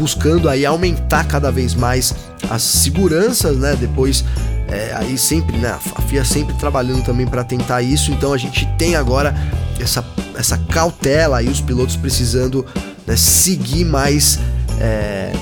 buscando 0.00 0.48
aí 0.48 0.64
aumentar 0.64 1.24
cada 1.24 1.52
vez 1.52 1.74
mais 1.74 2.14
as 2.48 2.62
seguranças, 2.62 3.58
né? 3.58 3.76
Depois 3.78 4.24
é, 4.66 4.94
aí 4.96 5.18
sempre, 5.18 5.58
né? 5.58 5.78
A 5.94 6.02
FIA 6.02 6.24
sempre 6.24 6.54
trabalhando 6.54 7.04
também 7.04 7.26
para 7.26 7.44
tentar 7.44 7.82
isso. 7.82 8.10
Então 8.10 8.32
a 8.32 8.38
gente 8.38 8.66
tem 8.78 8.96
agora 8.96 9.34
essa, 9.78 10.02
essa 10.34 10.56
cautela 10.56 11.38
aí, 11.38 11.48
os 11.48 11.60
pilotos 11.60 11.96
precisando 11.96 12.64
né, 13.06 13.14
seguir 13.14 13.84
mais, 13.84 14.38
é, 14.80 15.32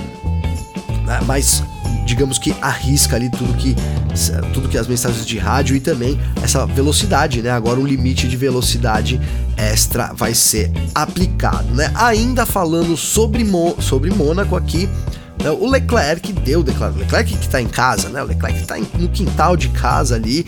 né, 1.07 1.21
mais 1.25 1.63
digamos 2.09 2.39
que 2.39 2.55
arrisca 2.63 3.17
ali 3.17 3.31
tudo 3.31 3.53
que 3.53 3.77
tudo 4.55 4.69
que 4.69 4.79
as 4.79 4.87
mensagens 4.89 5.27
de 5.27 5.39
rádio 5.39 5.77
e 5.77 5.81
também 5.81 6.19
essa 6.43 6.67
velocidade, 6.67 7.43
né? 7.43 7.51
Agora 7.51 7.79
um 7.79 7.87
limite 7.87 8.27
de 8.27 8.37
velocidade 8.37 9.21
extra 9.57 10.13
vai 10.15 10.33
ser 10.33 10.73
aplicado, 10.95 11.73
né? 11.75 11.93
Ainda 11.95 12.47
falando 12.47 12.97
sobre 12.97 13.45
Mo, 13.45 13.77
sobre 13.81 14.11
Mônaco 14.11 14.57
aqui, 14.57 14.89
né? 15.43 15.51
o 15.51 15.69
Leclerc 15.69 16.33
deu 16.33 16.63
declaração, 16.63 17.01
Leclerc 17.03 17.37
que 17.37 17.45
está 17.45 17.61
em 17.61 17.69
casa, 17.69 18.09
né? 18.09 18.23
O 18.23 18.27
Leclerc 18.27 18.59
está 18.59 18.77
no 18.79 19.09
quintal 19.11 19.55
de 19.55 19.69
casa 19.69 20.15
ali. 20.15 20.47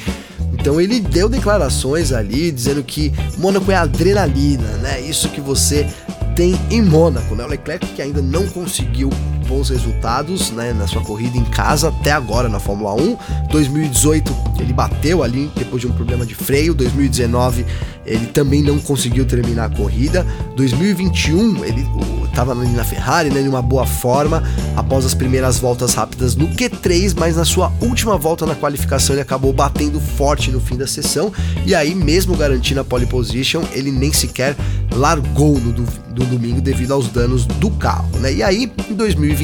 Então 0.54 0.80
ele 0.80 0.98
deu 0.98 1.28
declarações 1.28 2.10
ali 2.10 2.50
dizendo 2.50 2.82
que 2.82 3.12
Mônaco 3.36 3.70
é 3.70 3.76
adrenalina, 3.76 4.68
né? 4.78 5.00
Isso 5.00 5.28
que 5.28 5.40
você 5.40 5.86
tem 6.34 6.58
em 6.70 6.80
Mônaco, 6.80 7.34
né? 7.34 7.44
O 7.44 7.48
Leclerc 7.48 7.86
que 7.86 8.00
ainda 8.00 8.22
não 8.22 8.46
conseguiu 8.48 9.10
bons 9.50 9.68
resultados 9.68 10.52
né, 10.52 10.72
na 10.72 10.86
sua 10.86 11.02
corrida 11.02 11.36
em 11.36 11.44
casa 11.44 11.88
até 11.88 12.12
agora 12.12 12.48
na 12.48 12.60
Fórmula 12.60 12.94
1. 12.94 13.16
2018 13.50 14.32
ele 14.60 14.72
bateu 14.72 15.24
ali 15.24 15.50
depois 15.56 15.80
de 15.82 15.88
um 15.88 15.92
problema 15.92 16.24
de 16.24 16.36
freio. 16.36 16.72
2019 16.72 17.66
ele 18.06 18.26
também 18.26 18.62
não 18.62 18.78
conseguiu 18.78 19.26
terminar 19.26 19.64
a 19.64 19.76
corrida. 19.76 20.24
2021 20.54 21.64
ele 21.64 21.84
estava 22.24 22.52
ali 22.52 22.70
na 22.70 22.84
Ferrari, 22.84 23.28
né, 23.28 23.40
em 23.40 23.48
uma 23.48 23.60
boa 23.60 23.84
forma 23.84 24.42
após 24.76 25.04
as 25.04 25.14
primeiras 25.14 25.58
voltas 25.58 25.94
rápidas 25.94 26.36
no 26.36 26.46
Q3, 26.48 27.14
mas 27.18 27.34
na 27.34 27.44
sua 27.44 27.72
última 27.80 28.16
volta 28.16 28.46
na 28.46 28.54
qualificação 28.54 29.16
ele 29.16 29.22
acabou 29.22 29.52
batendo 29.52 30.00
forte 30.00 30.52
no 30.52 30.60
fim 30.60 30.76
da 30.76 30.86
sessão 30.86 31.32
e 31.66 31.74
aí 31.74 31.92
mesmo 31.92 32.36
garantindo 32.36 32.80
a 32.80 32.84
pole 32.84 33.06
position 33.06 33.64
ele 33.72 33.90
nem 33.90 34.12
sequer 34.12 34.54
largou 34.92 35.58
no, 35.58 35.72
do 35.72 36.24
domingo 36.24 36.60
devido 36.60 36.92
aos 36.92 37.08
danos 37.08 37.46
do 37.46 37.70
carro, 37.70 38.18
né? 38.18 38.32
E 38.32 38.42
aí, 38.42 38.70
em 38.88 38.94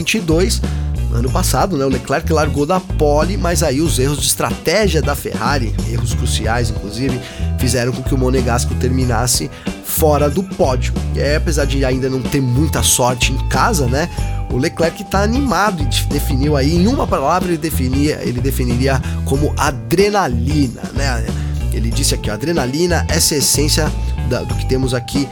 2022, 0.02 0.60
ano 1.14 1.30
passado, 1.30 1.76
né, 1.78 1.84
o 1.84 1.88
Leclerc 1.88 2.30
largou 2.30 2.66
da 2.66 2.78
pole, 2.78 3.36
mas 3.36 3.62
aí 3.62 3.80
os 3.80 3.98
erros 3.98 4.20
de 4.20 4.26
estratégia 4.26 5.00
da 5.00 5.14
Ferrari, 5.14 5.74
erros 5.90 6.12
cruciais 6.12 6.68
inclusive, 6.68 7.18
fizeram 7.58 7.92
com 7.92 8.02
que 8.02 8.14
o 8.14 8.18
Monegasco 8.18 8.74
terminasse 8.74 9.50
fora 9.84 10.28
do 10.28 10.42
pódio. 10.42 10.92
E 11.14 11.20
aí, 11.22 11.36
apesar 11.36 11.64
de 11.64 11.82
ainda 11.84 12.10
não 12.10 12.20
ter 12.20 12.42
muita 12.42 12.82
sorte 12.82 13.32
em 13.32 13.48
casa, 13.48 13.86
né, 13.86 14.10
o 14.50 14.58
Leclerc 14.58 15.02
está 15.02 15.22
animado 15.22 15.82
e 15.82 16.04
definiu 16.12 16.56
aí, 16.56 16.76
em 16.76 16.86
uma 16.86 17.06
palavra 17.06 17.48
ele 17.48 17.58
definia, 17.58 18.20
ele 18.22 18.40
definiria 18.40 19.00
como 19.24 19.54
adrenalina, 19.56 20.82
né? 20.94 21.24
Ele 21.72 21.90
disse 21.90 22.14
aqui, 22.14 22.30
adrenalina, 22.30 23.04
essa 23.08 23.34
é 23.34 23.38
essência 23.38 23.92
da, 24.30 24.42
do 24.42 24.54
que 24.54 24.66
temos 24.66 24.94
aqui 24.94 25.28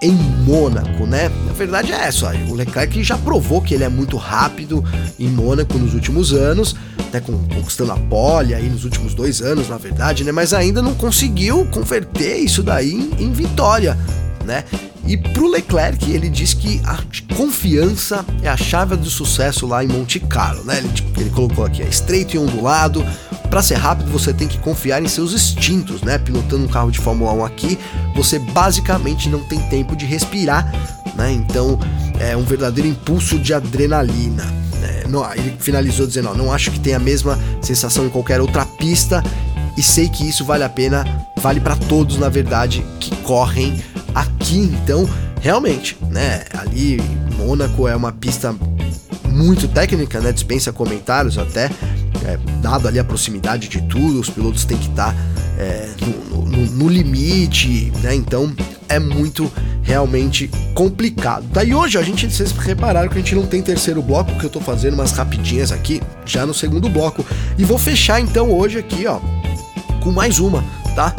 em 0.00 0.12
Mônaco, 0.12 1.06
né? 1.06 1.30
Verdade 1.56 1.90
é 1.90 2.06
essa, 2.06 2.34
o 2.48 2.54
Leclerc 2.54 3.02
já 3.02 3.16
provou 3.16 3.62
que 3.62 3.72
ele 3.72 3.82
é 3.82 3.88
muito 3.88 4.18
rápido 4.18 4.84
em 5.18 5.26
Mônaco 5.26 5.78
nos 5.78 5.94
últimos 5.94 6.34
anos, 6.34 6.76
né? 7.10 7.20
Conquistando 7.20 7.92
a 7.92 7.96
pole 7.96 8.54
aí 8.54 8.68
nos 8.68 8.84
últimos 8.84 9.14
dois 9.14 9.40
anos, 9.40 9.68
na 9.68 9.78
verdade, 9.78 10.22
né? 10.22 10.32
Mas 10.32 10.52
ainda 10.52 10.82
não 10.82 10.94
conseguiu 10.94 11.64
converter 11.66 12.36
isso 12.38 12.62
daí 12.62 12.92
em, 12.92 13.24
em 13.24 13.32
vitória, 13.32 13.96
né? 14.44 14.64
E 15.06 15.16
pro 15.16 15.48
Leclerc, 15.48 16.10
ele 16.10 16.28
diz 16.28 16.52
que 16.52 16.80
a 16.84 16.98
confiança 17.34 18.24
é 18.42 18.48
a 18.48 18.56
chave 18.56 18.96
do 18.96 19.08
sucesso 19.08 19.66
lá 19.66 19.82
em 19.82 19.88
Monte 19.88 20.20
Carlo, 20.20 20.62
né? 20.64 20.78
Ele, 20.78 20.90
ele 21.16 21.30
colocou 21.30 21.64
aqui, 21.64 21.80
é 21.80 21.88
estreito 21.88 22.36
e 22.36 22.38
ondulado, 22.38 23.02
para 23.48 23.62
ser 23.62 23.76
rápido, 23.76 24.10
você 24.10 24.34
tem 24.34 24.48
que 24.48 24.58
confiar 24.58 25.02
em 25.02 25.08
seus 25.08 25.32
instintos, 25.32 26.02
né? 26.02 26.18
Pilotando 26.18 26.64
um 26.64 26.68
carro 26.68 26.90
de 26.90 26.98
Fórmula 26.98 27.32
1 27.32 27.44
aqui, 27.44 27.78
você 28.14 28.38
basicamente 28.38 29.28
não 29.28 29.42
tem 29.44 29.60
tempo 29.68 29.96
de 29.96 30.04
respirar, 30.04 30.70
né? 31.16 31.32
Então, 31.32 31.78
é 32.20 32.36
um 32.36 32.42
verdadeiro 32.42 32.88
impulso 32.88 33.38
de 33.38 33.54
adrenalina. 33.54 34.44
Né? 34.80 35.04
Não, 35.08 35.24
ele 35.34 35.56
finalizou 35.58 36.06
dizendo: 36.06 36.28
ó, 36.30 36.34
não 36.34 36.52
acho 36.52 36.70
que 36.70 36.80
tenha 36.80 36.96
a 36.96 37.00
mesma 37.00 37.38
sensação 37.60 38.06
em 38.06 38.08
qualquer 38.08 38.40
outra 38.40 38.64
pista 38.64 39.22
e 39.76 39.82
sei 39.82 40.08
que 40.08 40.26
isso 40.26 40.44
vale 40.44 40.64
a 40.64 40.68
pena, 40.68 41.04
vale 41.38 41.60
para 41.60 41.76
todos, 41.76 42.18
na 42.18 42.28
verdade, 42.28 42.84
que 42.98 43.14
correm 43.16 43.82
aqui. 44.14 44.58
Então, 44.58 45.08
realmente, 45.40 45.96
né? 46.10 46.44
Ali, 46.54 47.00
Mônaco 47.36 47.86
é 47.86 47.94
uma 47.94 48.12
pista 48.12 48.54
muito 49.28 49.68
técnica, 49.68 50.20
né? 50.20 50.32
Dispensa 50.32 50.72
comentários 50.72 51.36
até 51.36 51.70
é, 52.24 52.38
dado 52.60 52.88
ali 52.88 52.98
a 52.98 53.04
proximidade 53.04 53.68
de 53.68 53.82
tudo, 53.82 54.20
os 54.20 54.30
pilotos 54.30 54.64
têm 54.64 54.78
que 54.78 54.88
estar 54.88 55.12
tá, 55.12 55.18
é, 55.58 55.90
no, 56.46 56.66
no, 56.66 56.88
limite, 56.88 57.92
né? 58.02 58.14
Então 58.14 58.52
é 58.88 58.98
muito 58.98 59.50
realmente 59.82 60.48
complicado. 60.74 61.46
Daí 61.52 61.74
hoje 61.74 61.98
a 61.98 62.02
gente, 62.02 62.30
vocês 62.30 62.52
repararam 62.52 63.08
que 63.08 63.14
a 63.14 63.18
gente 63.18 63.34
não 63.34 63.46
tem 63.46 63.62
terceiro 63.62 64.02
bloco, 64.02 64.38
que 64.38 64.44
eu 64.44 64.50
tô 64.50 64.60
fazendo 64.60 64.94
umas 64.94 65.12
rapidinhas 65.12 65.72
aqui, 65.72 66.00
já 66.24 66.46
no 66.46 66.54
segundo 66.54 66.88
bloco. 66.88 67.24
E 67.58 67.64
vou 67.64 67.78
fechar 67.78 68.20
então 68.20 68.50
hoje 68.50 68.78
aqui, 68.78 69.06
ó, 69.06 69.20
com 70.02 70.12
mais 70.12 70.38
uma, 70.38 70.64
tá? 70.94 71.14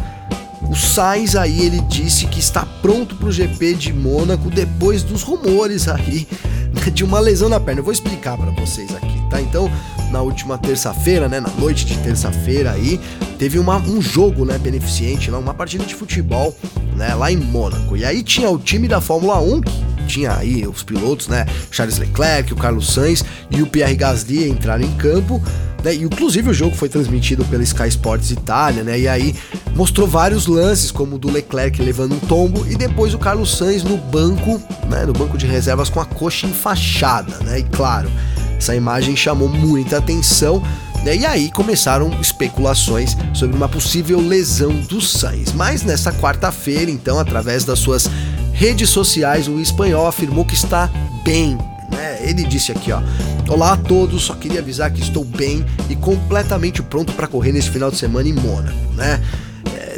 O 0.69 0.75
Sainz 0.75 1.35
aí 1.35 1.61
ele 1.61 1.79
disse 1.81 2.25
que 2.25 2.39
está 2.39 2.65
pronto 2.81 3.15
para 3.15 3.27
o 3.27 3.31
GP 3.31 3.75
de 3.75 3.93
Mônaco 3.93 4.49
depois 4.49 5.03
dos 5.03 5.21
rumores 5.23 5.87
aí 5.87 6.27
de 6.93 7.03
uma 7.03 7.19
lesão 7.19 7.47
na 7.47 7.59
perna. 7.59 7.79
Eu 7.79 7.85
vou 7.85 7.93
explicar 7.93 8.37
para 8.37 8.51
vocês 8.51 8.93
aqui, 8.95 9.16
tá? 9.29 9.41
Então, 9.41 9.71
na 10.11 10.21
última 10.21 10.57
terça-feira, 10.57 11.27
né, 11.27 11.39
na 11.39 11.49
noite 11.49 11.85
de 11.85 11.97
terça-feira 11.97 12.71
aí, 12.71 12.99
teve 13.37 13.59
uma, 13.59 13.77
um 13.77 14.01
jogo, 14.01 14.45
né, 14.45 14.57
beneficente, 14.57 15.29
uma 15.29 15.53
partida 15.53 15.85
de 15.85 15.95
futebol, 15.95 16.55
né, 16.95 17.13
lá 17.13 17.31
em 17.31 17.37
Mônaco. 17.37 17.95
E 17.95 18.03
aí 18.05 18.23
tinha 18.23 18.49
o 18.49 18.57
time 18.57 18.87
da 18.87 18.99
Fórmula 18.99 19.39
1 19.39 19.61
que 19.61 19.71
tinha 20.07 20.35
aí 20.35 20.65
os 20.65 20.83
pilotos, 20.83 21.27
né, 21.27 21.45
Charles 21.69 21.97
Leclerc, 21.97 22.51
o 22.53 22.55
Carlos 22.55 22.93
Sainz 22.93 23.23
e 23.51 23.61
o 23.61 23.67
Pierre 23.67 23.95
Gasly 23.95 24.49
entraram 24.49 24.83
em 24.83 24.91
campo, 24.93 25.41
né, 25.83 25.93
e 25.93 26.03
inclusive 26.03 26.49
o 26.49 26.53
jogo 26.53 26.75
foi 26.75 26.89
transmitido 26.89 27.45
pela 27.45 27.61
Sky 27.61 27.89
Sports 27.89 28.31
Itália, 28.31 28.83
né, 28.83 28.99
e 28.99 29.07
aí 29.07 29.35
mostrou 29.75 30.07
vários 30.07 30.47
lances, 30.47 30.89
como 30.89 31.17
o 31.17 31.19
do 31.19 31.29
Leclerc 31.29 31.81
levando 31.81 32.15
um 32.15 32.19
tombo 32.19 32.65
e 32.67 32.75
depois 32.75 33.13
o 33.13 33.19
Carlos 33.19 33.57
Sainz 33.57 33.83
no 33.83 33.97
banco, 33.97 34.61
né, 34.89 35.05
no 35.05 35.13
banco 35.13 35.37
de 35.37 35.45
reservas 35.45 35.89
com 35.89 35.99
a 35.99 36.05
coxa 36.05 36.47
enfaixada, 36.47 37.37
né, 37.43 37.59
e 37.59 37.63
claro, 37.63 38.09
essa 38.57 38.75
imagem 38.75 39.15
chamou 39.15 39.47
muita 39.47 39.97
atenção. 39.97 40.61
Né? 41.03 41.17
E 41.17 41.25
aí 41.25 41.51
começaram 41.51 42.09
especulações 42.19 43.15
sobre 43.33 43.55
uma 43.55 43.69
possível 43.69 44.19
lesão 44.19 44.73
do 44.73 44.99
Sainz. 44.99 45.53
Mas 45.53 45.83
nessa 45.83 46.11
quarta-feira, 46.11 46.89
então, 46.89 47.19
através 47.19 47.63
das 47.63 47.79
suas 47.79 48.09
redes 48.53 48.89
sociais, 48.89 49.47
o 49.47 49.59
espanhol 49.59 50.07
afirmou 50.07 50.43
que 50.43 50.55
está 50.55 50.89
bem. 51.23 51.57
Né? 51.91 52.19
Ele 52.21 52.43
disse 52.43 52.71
aqui, 52.71 52.91
ó: 52.91 53.01
Olá 53.47 53.73
a 53.73 53.77
todos, 53.77 54.23
só 54.23 54.33
queria 54.33 54.59
avisar 54.59 54.91
que 54.91 55.01
estou 55.01 55.23
bem 55.23 55.65
e 55.89 55.95
completamente 55.95 56.81
pronto 56.81 57.13
para 57.13 57.27
correr 57.27 57.53
nesse 57.53 57.69
final 57.69 57.89
de 57.89 57.97
semana 57.97 58.27
em 58.27 58.33
Mônaco, 58.33 58.93
né? 58.93 59.21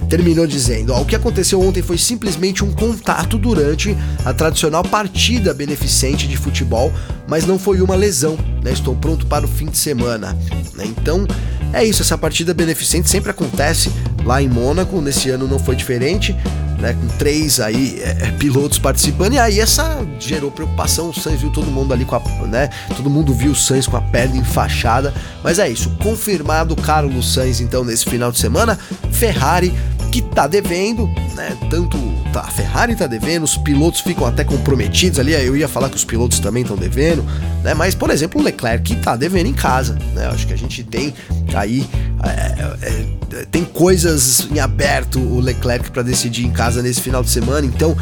Terminou 0.10 0.48
dizendo: 0.48 0.92
ó, 0.92 1.02
o 1.02 1.06
que 1.06 1.16
aconteceu 1.16 1.62
ontem 1.62 1.82
foi 1.82 1.98
simplesmente 1.98 2.64
um 2.64 2.72
contato 2.72 3.38
durante 3.38 3.96
a 4.26 4.34
tradicional 4.34 4.84
partida 4.84 5.54
beneficente 5.54 6.28
de 6.28 6.36
futebol, 6.36 6.92
mas 7.28 7.46
não 7.46 7.60
foi 7.60 7.80
uma 7.82 7.96
lesão. 7.96 8.38
Né? 8.64 8.72
Estou 8.72 8.96
pronto 8.96 9.26
para 9.28 9.46
o 9.46 9.48
fim 9.48 9.68
de 9.68 9.78
semana. 9.78 10.36
Né? 10.76 10.86
Então 10.86 11.26
é 11.72 11.86
isso, 11.86 12.02
essa 12.02 12.18
partida 12.18 12.54
beneficente 12.54 13.08
sempre 13.08 13.30
acontece 13.30 13.92
lá 14.26 14.42
em 14.42 14.50
Mônaco, 14.50 15.00
nesse 15.00 15.30
ano 15.30 15.48
não 15.48 15.60
foi 15.60 15.76
diferente. 15.76 16.36
Né, 16.80 16.94
com 16.94 17.08
três 17.18 17.60
aí 17.60 18.00
é, 18.02 18.28
é, 18.28 18.32
pilotos 18.40 18.80
participando, 18.80 19.34
e 19.34 19.38
aí 19.38 19.60
essa 19.60 20.00
gerou 20.18 20.50
preocupação. 20.50 21.10
O 21.10 21.14
Sainz 21.14 21.42
viu 21.42 21.50
todo 21.50 21.70
mundo 21.70 21.94
ali 21.94 22.06
com 22.06 22.16
a. 22.16 22.22
Né, 22.48 22.70
todo 22.96 23.10
mundo 23.10 23.34
viu 23.34 23.52
o 23.52 23.56
Sainz 23.56 23.86
com 23.86 23.98
a 23.98 24.02
perna 24.02 24.38
enfaixada. 24.38 25.14
Mas 25.44 25.60
é 25.60 25.68
isso, 25.68 25.90
confirmado 26.02 26.78
Carlos 26.78 27.34
Sainz 27.34 27.60
então 27.60 27.84
nesse 27.84 28.06
final 28.06 28.32
de 28.32 28.40
semana. 28.40 28.80
Ferrari 29.12 29.74
que 30.10 30.22
tá 30.22 30.48
devendo, 30.48 31.08
né? 31.36 31.58
Tanto 31.70 31.98
tá, 32.34 32.42
a 32.42 32.48
Ferrari 32.48 32.96
tá 32.96 33.08
devendo, 33.08 33.44
os 33.44 33.58
pilotos 33.58 34.02
ficam 34.02 34.26
até 34.26 34.44
comprometidos 34.44 35.20
ali. 35.20 35.34
Eu 35.34 35.56
ia 35.56 35.68
falar 35.68 35.90
que 35.90 35.96
os 35.96 36.04
pilotos 36.04 36.40
também 36.40 36.64
estão 36.64 36.78
devendo, 36.78 37.24
né? 37.64 37.74
Mas, 37.74 37.96
por 37.96 38.10
exemplo, 38.10 38.42
o 38.42 38.44
Leclerc 38.44 38.96
tá 38.98 39.16
devendo 39.16 39.48
em 39.48 39.54
casa, 39.54 39.98
né? 40.14 40.28
Acho 40.28 40.48
que 40.48 40.54
a 40.54 40.58
gente 40.58 40.84
tem 40.84 41.14
aí. 41.54 41.88
É, 42.24 42.88
é, 42.88 43.46
tem 43.52 43.64
coisas 43.64 44.48
em 44.52 44.60
aberto 44.60 45.20
o 45.20 45.40
Leclerc 45.40 45.92
para 45.92 46.02
decidir 46.02 46.46
em 46.46 46.52
casa 46.52 46.82
nesse 46.82 47.02
final 47.02 47.24
de 47.24 47.30
semana, 47.30 47.66
então 47.66 47.96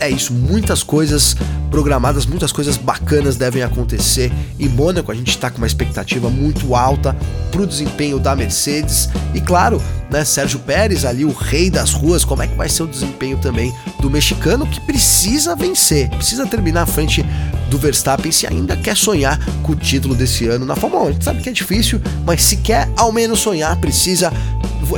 é 0.00 0.08
isso, 0.08 0.32
muitas 0.32 0.82
coisas 0.82 1.36
programadas, 1.70 2.24
muitas 2.24 2.50
coisas 2.50 2.78
bacanas 2.78 3.36
devem 3.36 3.62
acontecer 3.62 4.32
em 4.58 4.66
Mônaco. 4.66 5.12
A 5.12 5.14
gente 5.14 5.28
está 5.28 5.50
com 5.50 5.58
uma 5.58 5.66
expectativa 5.66 6.30
muito 6.30 6.74
alta 6.74 7.14
para 7.52 7.60
o 7.60 7.66
desempenho 7.66 8.18
da 8.18 8.34
Mercedes 8.34 9.10
e, 9.34 9.40
claro, 9.42 9.80
né, 10.10 10.24
Sérgio 10.24 10.58
Pérez 10.60 11.04
ali, 11.04 11.24
o 11.24 11.32
rei 11.32 11.70
das 11.70 11.92
ruas, 11.92 12.24
como 12.24 12.42
é 12.42 12.46
que 12.46 12.56
vai 12.56 12.68
ser 12.68 12.82
o 12.82 12.86
desempenho 12.86 13.38
também 13.38 13.72
do 14.00 14.10
mexicano 14.10 14.66
que 14.66 14.80
precisa 14.80 15.54
vencer, 15.54 16.08
precisa 16.10 16.46
terminar 16.46 16.82
à 16.82 16.86
frente 16.86 17.24
do 17.70 17.78
Verstappen 17.78 18.32
se 18.32 18.46
ainda 18.46 18.76
quer 18.76 18.96
sonhar 18.96 19.38
com 19.62 19.72
o 19.72 19.76
título 19.76 20.14
desse 20.14 20.46
ano 20.48 20.66
na 20.66 20.74
Fórmula 20.74 21.04
1. 21.04 21.06
A 21.06 21.12
gente 21.12 21.24
sabe 21.24 21.42
que 21.42 21.48
é 21.48 21.52
difícil, 21.52 22.00
mas 22.26 22.42
se 22.42 22.56
quer 22.56 22.88
ao 22.96 23.12
menos 23.12 23.38
sonhar, 23.38 23.76
precisa 23.76 24.32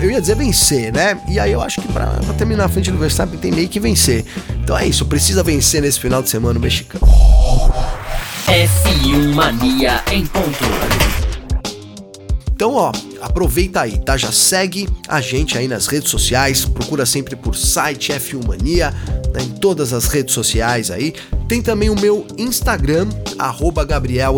eu 0.01 0.11
ia 0.11 0.20
dizer 0.20 0.37
vencer, 0.37 0.90
né? 0.90 1.20
E 1.29 1.38
aí 1.38 1.53
eu 1.53 1.61
acho 1.61 1.81
que 1.81 1.88
para 1.88 2.18
terminar 2.38 2.64
à 2.64 2.68
frente 2.68 2.90
do 2.90 2.96
Verstappen 2.96 3.38
tem 3.38 3.53
meio 3.53 3.68
que 3.68 3.79
vencer. 3.79 4.25
Então 4.62 4.77
é 4.77 4.87
isso, 4.87 5.05
precisa 5.05 5.42
vencer 5.42 5.83
nesse 5.83 6.01
final 6.01 6.22
de 6.22 6.31
semana 6.31 6.59
o 6.59 6.62
mexicano. 6.62 7.07
F1 8.46 9.35
Mania 9.35 10.03
em 10.11 10.25
ponto. 10.25 10.64
Então, 12.55 12.75
ó, 12.75 12.92
aproveita 13.22 13.80
aí, 13.80 13.98
tá? 13.98 14.16
Já 14.16 14.32
segue 14.32 14.88
a 15.06 15.20
gente 15.20 15.56
aí 15.56 15.68
nas 15.68 15.87
redes 15.87 16.11
sociais, 16.11 16.64
procura 16.64 17.06
sempre 17.06 17.37
por 17.37 17.56
site 17.56 18.12
F1 18.12 18.46
Mania, 18.46 18.90
né, 19.32 19.42
em 19.42 19.50
todas 19.50 19.92
as 19.92 20.06
redes 20.06 20.35
sociais 20.35 20.90
aí. 20.90 21.14
Tem 21.48 21.62
também 21.62 21.88
o 21.88 21.98
meu 21.98 22.26
Instagram, 22.37 23.08
arroba 23.38 23.85
Gabriel 23.85 24.37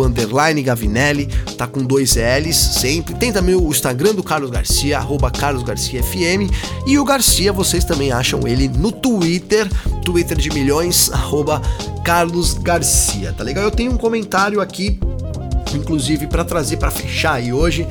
Gavinelli, 0.63 1.27
tá 1.57 1.65
com 1.65 1.83
dois 1.83 2.15
L's 2.15 2.55
sempre. 2.55 3.15
Tem 3.15 3.31
também 3.31 3.55
o 3.55 3.69
Instagram 3.69 4.13
do 4.13 4.21
Carlos 4.21 4.51
Garcia, 4.51 4.97
arroba 4.97 5.31
Carlos 5.31 5.63
Garcia 5.63 6.03
FM. 6.03 6.51
E 6.85 6.99
o 6.99 7.03
Garcia, 7.03 7.51
vocês 7.51 7.83
também 7.83 8.11
acham 8.11 8.47
ele 8.47 8.67
no 8.67 8.91
Twitter, 8.91 9.67
Twitter 10.03 10.37
de 10.37 10.51
milhões, 10.51 11.09
arroba 11.13 11.61
Carlos 12.03 12.53
Garcia, 12.53 13.33
tá 13.33 13.43
legal? 13.43 13.63
Eu 13.63 13.71
tenho 13.71 13.91
um 13.91 13.97
comentário 13.97 14.61
aqui, 14.61 14.99
inclusive, 15.73 16.27
para 16.27 16.43
trazer 16.43 16.77
para 16.77 16.91
fechar 16.91 17.33
aí 17.33 17.51
hoje 17.51 17.87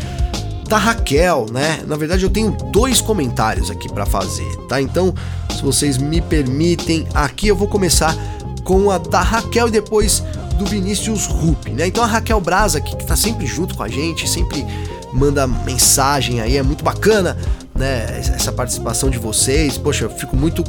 da 0.69 0.79
Raquel, 0.79 1.47
né? 1.51 1.83
Na 1.87 1.97
verdade, 1.97 2.25
eu 2.25 2.31
tenho 2.31 2.57
dois 2.73 3.01
comentários 3.01 3.71
aqui 3.71 3.89
para 3.89 4.07
fazer, 4.07 4.57
tá? 4.69 4.81
Então, 4.81 5.15
se 5.55 5.63
vocês 5.63 5.99
me 5.99 6.21
permitem, 6.21 7.07
aqui 7.15 7.49
eu 7.49 7.57
vou 7.57 7.69
começar 7.69 8.17
com 8.65 8.91
a 8.91 8.99
da 8.99 9.21
Raquel 9.21 9.69
e 9.69 9.71
depois 9.71 10.23
do 10.59 10.65
Vinícius 10.65 11.27
Rupp, 11.27 11.71
né? 11.71 11.87
Então 11.87 12.03
a 12.03 12.07
Raquel 12.07 12.41
Braza, 12.41 12.81
que, 12.81 12.97
que 12.97 13.05
tá 13.05 13.17
sempre 13.17 13.47
junto 13.47 13.75
com 13.75 13.83
a 13.83 13.89
gente, 13.89 14.29
sempre 14.29 14.65
manda 15.13 15.47
mensagem 15.47 16.41
aí, 16.41 16.57
é 16.57 16.63
muito 16.63 16.83
bacana, 16.83 17.37
né? 17.75 18.19
Essa 18.19 18.53
participação 18.53 19.11
de 19.11 19.19
vocês, 19.19 19.77
poxa, 19.77 20.05
eu 20.05 20.11
fico 20.11 20.37
muito, 20.37 20.65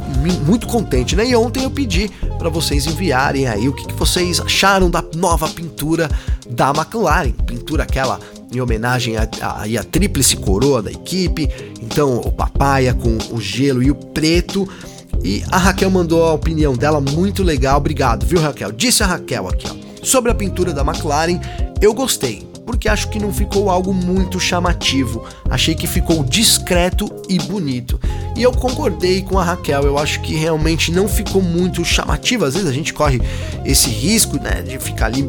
muito 0.45 0.67
contente, 0.67 1.15
né? 1.15 1.25
E 1.27 1.35
ontem 1.35 1.63
eu 1.63 1.71
pedi 1.71 2.09
para 2.37 2.49
vocês 2.49 2.85
enviarem 2.85 3.47
aí 3.47 3.67
o 3.67 3.73
que, 3.73 3.87
que 3.87 3.93
vocês 3.93 4.39
acharam 4.39 4.89
da 4.89 5.03
nova 5.15 5.47
pintura 5.47 6.09
da 6.49 6.69
McLaren, 6.69 7.31
pintura 7.31 7.83
aquela 7.83 8.19
em 8.53 8.61
homenagem 8.61 9.17
à 9.17 9.27
a, 9.41 9.63
a, 9.63 9.63
a, 9.63 9.83
tríplice 9.83 10.35
coroa 10.37 10.81
da 10.81 10.91
equipe. 10.91 11.49
Então, 11.81 12.17
o 12.17 12.31
papaya 12.31 12.93
com 12.93 13.17
o 13.31 13.39
gelo 13.39 13.81
e 13.83 13.91
o 13.91 13.95
preto. 13.95 14.67
E 15.23 15.43
a 15.51 15.57
Raquel 15.57 15.89
mandou 15.89 16.23
a 16.23 16.33
opinião 16.33 16.75
dela 16.75 17.01
muito 17.01 17.43
legal. 17.43 17.77
Obrigado, 17.77 18.25
viu, 18.25 18.39
Raquel? 18.39 18.71
Disse 18.71 19.03
a 19.03 19.07
Raquel 19.07 19.47
aqui, 19.47 19.67
ó. 19.69 19.85
Sobre 20.05 20.31
a 20.31 20.35
pintura 20.35 20.71
da 20.71 20.83
McLaren, 20.83 21.39
eu 21.81 21.91
gostei, 21.91 22.47
porque 22.63 22.87
acho 22.87 23.09
que 23.09 23.17
não 23.17 23.33
ficou 23.33 23.71
algo 23.71 23.91
muito 23.91 24.39
chamativo. 24.39 25.23
Achei 25.49 25.73
que 25.73 25.87
ficou 25.87 26.23
discreto 26.23 27.09
e 27.27 27.39
bonito. 27.39 27.99
E 28.35 28.43
eu 28.43 28.51
concordei 28.51 29.23
com 29.23 29.39
a 29.39 29.43
Raquel, 29.43 29.83
eu 29.83 29.97
acho 29.97 30.21
que 30.21 30.35
realmente 30.35 30.91
não 30.91 31.07
ficou 31.07 31.41
muito 31.41 31.83
chamativo. 31.83 32.45
Às 32.45 32.53
vezes 32.53 32.69
a 32.69 32.73
gente 32.73 32.93
corre 32.93 33.19
esse 33.63 33.89
risco, 33.89 34.37
né, 34.37 34.61
de 34.61 34.77
ficar 34.77 35.07
ali 35.07 35.27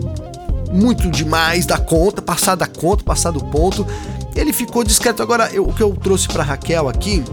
muito 0.73 1.11
demais 1.11 1.67
da 1.67 1.79
conta, 1.79 2.21
passar 2.21 2.55
da 2.55 2.67
conta, 2.67 3.05
passar 3.05 3.31
do 3.31 3.45
ponto. 3.45 3.87
Ele 4.35 4.53
ficou 4.53 4.85
discreto. 4.85 5.23
Agora, 5.23 5.51
eu, 5.53 5.65
o 5.65 5.73
que 5.73 5.83
eu 5.83 5.95
trouxe 5.97 6.29
para 6.29 6.43
Raquel 6.43 6.89
aqui, 6.89 7.25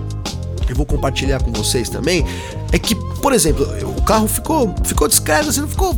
eu 0.70 0.76
vou 0.76 0.86
compartilhar 0.86 1.42
com 1.42 1.52
vocês 1.52 1.90
também, 1.90 2.26
é 2.72 2.80
que, 2.80 2.96
por 2.96 3.34
exemplo, 3.34 3.66
o 3.98 4.02
carro 4.02 4.28
ficou, 4.28 4.74
ficou 4.84 5.08
discreto, 5.08 5.50
assim, 5.50 5.62
não 5.62 5.68
ficou 5.68 5.96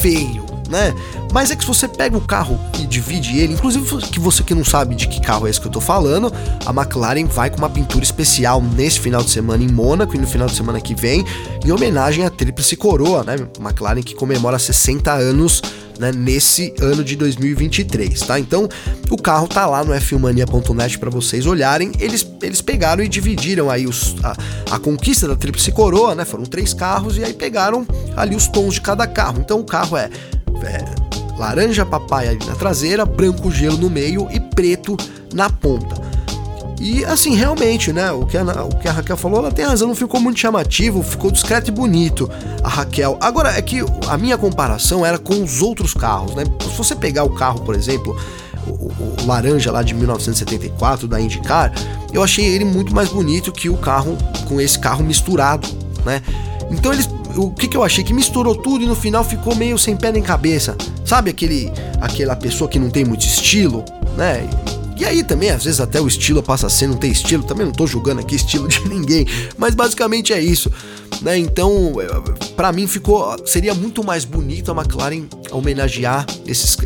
feio, 0.00 0.44
né? 0.68 0.94
Mas 1.32 1.50
é 1.50 1.56
que 1.56 1.62
se 1.62 1.68
você 1.68 1.88
pega 1.88 2.16
o 2.16 2.20
carro 2.20 2.58
e 2.78 2.86
divide 2.86 3.38
ele, 3.38 3.54
inclusive 3.54 3.98
que 4.08 4.20
você 4.20 4.42
que 4.42 4.54
não 4.54 4.64
sabe 4.64 4.94
de 4.94 5.08
que 5.08 5.20
carro 5.20 5.46
é 5.46 5.50
esse 5.50 5.60
que 5.60 5.66
eu 5.66 5.72
tô 5.72 5.80
falando, 5.80 6.32
a 6.64 6.70
McLaren 6.70 7.26
vai 7.26 7.50
com 7.50 7.58
uma 7.58 7.70
pintura 7.70 8.04
especial 8.04 8.62
nesse 8.62 9.00
final 9.00 9.22
de 9.22 9.30
semana 9.30 9.62
em 9.62 9.68
Mônaco 9.68 10.14
e 10.14 10.18
no 10.18 10.26
final 10.26 10.46
de 10.46 10.54
semana 10.54 10.80
que 10.80 10.94
vem, 10.94 11.24
em 11.64 11.72
homenagem 11.72 12.24
à 12.24 12.30
Tríplice 12.30 12.76
Coroa, 12.76 13.24
né? 13.24 13.36
McLaren 13.58 14.02
que 14.02 14.14
comemora 14.14 14.58
60 14.58 15.12
anos 15.12 15.62
né, 15.98 16.12
nesse 16.12 16.72
ano 16.80 17.02
de 17.02 17.16
2023, 17.16 18.20
tá? 18.20 18.38
Então, 18.38 18.68
o 19.10 19.16
carro 19.16 19.48
tá 19.48 19.66
lá 19.66 19.84
no 19.84 19.92
f1mania.net 19.92 20.98
para 20.98 21.10
vocês 21.10 21.44
olharem. 21.44 21.92
Eles, 21.98 22.26
eles 22.40 22.60
pegaram 22.60 23.02
e 23.02 23.08
dividiram 23.08 23.68
aí 23.68 23.86
os, 23.86 24.14
a, 24.22 24.36
a 24.74 24.78
conquista 24.78 25.26
da 25.26 25.36
Tríplice 25.36 25.72
Coroa, 25.72 26.14
né? 26.14 26.24
Foram 26.24 26.44
três 26.44 26.72
carros 26.72 27.18
e 27.18 27.24
aí 27.24 27.34
pegaram 27.34 27.86
ali 28.16 28.36
os 28.36 28.46
tons 28.46 28.74
de 28.74 28.80
cada 28.80 29.06
carro. 29.06 29.40
Então, 29.40 29.58
o 29.60 29.64
carro 29.64 29.96
é, 29.96 30.08
é 30.62 30.84
laranja 31.38 31.86
papai 31.86 32.28
ali 32.28 32.44
na 32.46 32.54
traseira, 32.54 33.04
branco 33.06 33.50
gelo 33.50 33.78
no 33.78 33.88
meio 33.88 34.28
e 34.30 34.40
preto 34.40 34.96
na 35.32 35.48
ponta. 35.48 36.08
E 36.80 37.04
assim, 37.04 37.34
realmente, 37.34 37.92
né? 37.92 38.12
O 38.12 38.24
que, 38.24 38.36
a, 38.36 38.42
o 38.64 38.76
que 38.76 38.88
a 38.88 38.92
Raquel 38.92 39.16
falou, 39.16 39.40
ela 39.40 39.50
tem 39.50 39.64
razão, 39.64 39.88
não 39.88 39.94
ficou 39.94 40.20
muito 40.20 40.38
chamativo, 40.38 41.02
ficou 41.02 41.30
discreto 41.30 41.70
e 41.70 41.72
bonito 41.72 42.30
a 42.62 42.68
Raquel. 42.68 43.16
Agora, 43.20 43.50
é 43.50 43.62
que 43.62 43.84
a 44.08 44.16
minha 44.16 44.38
comparação 44.38 45.04
era 45.04 45.18
com 45.18 45.42
os 45.42 45.60
outros 45.60 45.92
carros, 45.92 46.34
né? 46.34 46.44
Se 46.62 46.76
você 46.76 46.94
pegar 46.94 47.24
o 47.24 47.30
carro, 47.30 47.60
por 47.60 47.74
exemplo, 47.74 48.16
o, 48.66 48.70
o, 48.70 49.16
o 49.22 49.26
laranja 49.26 49.72
lá 49.72 49.82
de 49.82 49.92
1974 49.92 51.08
da 51.08 51.20
IndyCar, 51.20 51.72
eu 52.12 52.22
achei 52.22 52.44
ele 52.44 52.64
muito 52.64 52.94
mais 52.94 53.08
bonito 53.08 53.50
que 53.50 53.68
o 53.68 53.76
carro 53.76 54.16
com 54.46 54.60
esse 54.60 54.78
carro 54.78 55.02
misturado, 55.02 55.66
né? 56.04 56.22
Então 56.70 56.92
eles 56.92 57.08
o 57.38 57.50
que, 57.50 57.68
que 57.68 57.76
eu 57.76 57.84
achei? 57.84 58.02
Que 58.02 58.12
misturou 58.12 58.54
tudo 58.54 58.84
e 58.84 58.86
no 58.86 58.94
final 58.94 59.22
ficou 59.24 59.54
meio 59.54 59.78
sem 59.78 59.96
pé 59.96 60.12
nem 60.12 60.22
cabeça. 60.22 60.76
Sabe 61.04 61.30
aquele 61.30 61.70
aquela 62.00 62.34
pessoa 62.36 62.68
que 62.68 62.78
não 62.78 62.90
tem 62.90 63.04
muito 63.04 63.24
estilo, 63.24 63.84
né? 64.16 64.48
E 64.98 65.04
aí 65.04 65.22
também, 65.22 65.50
às 65.50 65.64
vezes, 65.64 65.80
até 65.80 66.00
o 66.00 66.08
estilo 66.08 66.42
passa 66.42 66.66
a 66.66 66.70
ser 66.70 66.88
não 66.88 66.96
ter 66.96 67.06
estilo. 67.06 67.44
Também 67.44 67.64
não 67.64 67.72
tô 67.72 67.86
julgando 67.86 68.20
aqui 68.20 68.34
estilo 68.34 68.66
de 68.66 68.86
ninguém. 68.90 69.26
Mas 69.56 69.74
basicamente 69.74 70.32
é 70.32 70.40
isso. 70.40 70.70
Né? 71.22 71.38
Então, 71.38 71.94
para 72.56 72.72
mim 72.72 72.86
ficou. 72.88 73.36
Seria 73.46 73.74
muito 73.74 74.02
mais 74.02 74.24
bonito 74.24 74.72
a 74.72 74.74
McLaren 74.74 75.26
homenagear 75.52 76.26
esses, 76.46 76.76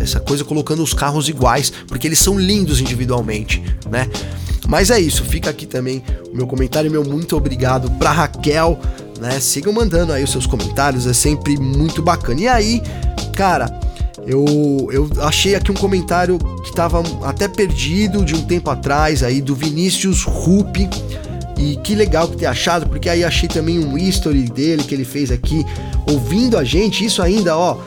essa, 0.00 0.18
coisa 0.20 0.44
colocando 0.44 0.82
os 0.82 0.94
carros 0.94 1.28
iguais, 1.28 1.70
porque 1.86 2.06
eles 2.06 2.18
são 2.18 2.38
lindos 2.38 2.80
individualmente, 2.80 3.62
né? 3.90 4.08
Mas 4.66 4.90
é 4.90 5.00
isso, 5.00 5.24
fica 5.24 5.48
aqui 5.48 5.64
também 5.64 6.02
o 6.30 6.36
meu 6.36 6.46
comentário, 6.46 6.90
meu 6.90 7.02
muito 7.02 7.34
obrigado 7.34 7.90
pra 7.92 8.12
Raquel, 8.12 8.78
né? 9.20 9.40
Sigam 9.40 9.72
mandando 9.72 10.12
aí 10.12 10.24
os 10.24 10.30
seus 10.30 10.46
comentários, 10.46 11.06
é 11.06 11.12
sempre 11.12 11.58
muito 11.58 12.02
bacana. 12.02 12.40
E 12.40 12.48
aí, 12.48 12.82
cara, 13.34 13.68
eu, 14.26 14.88
eu 14.92 15.10
achei 15.22 15.54
aqui 15.54 15.70
um 15.70 15.74
comentário 15.74 16.38
que 16.62 16.68
estava 16.68 17.02
até 17.24 17.48
perdido 17.48 18.24
de 18.24 18.34
um 18.34 18.42
tempo 18.42 18.70
atrás 18.70 19.22
aí 19.22 19.40
do 19.40 19.54
Vinícius 19.54 20.22
Rupp. 20.22 20.88
E 21.56 21.76
que 21.78 21.94
legal 21.94 22.28
que 22.28 22.36
ter 22.36 22.46
achado, 22.46 22.86
porque 22.88 23.08
aí 23.08 23.24
achei 23.24 23.48
também 23.48 23.80
um 23.80 23.98
history 23.98 24.42
dele 24.42 24.84
que 24.84 24.94
ele 24.94 25.04
fez 25.04 25.32
aqui, 25.32 25.66
ouvindo 26.08 26.56
a 26.56 26.62
gente, 26.62 27.04
isso 27.04 27.20
ainda, 27.20 27.56
ó, 27.56 27.78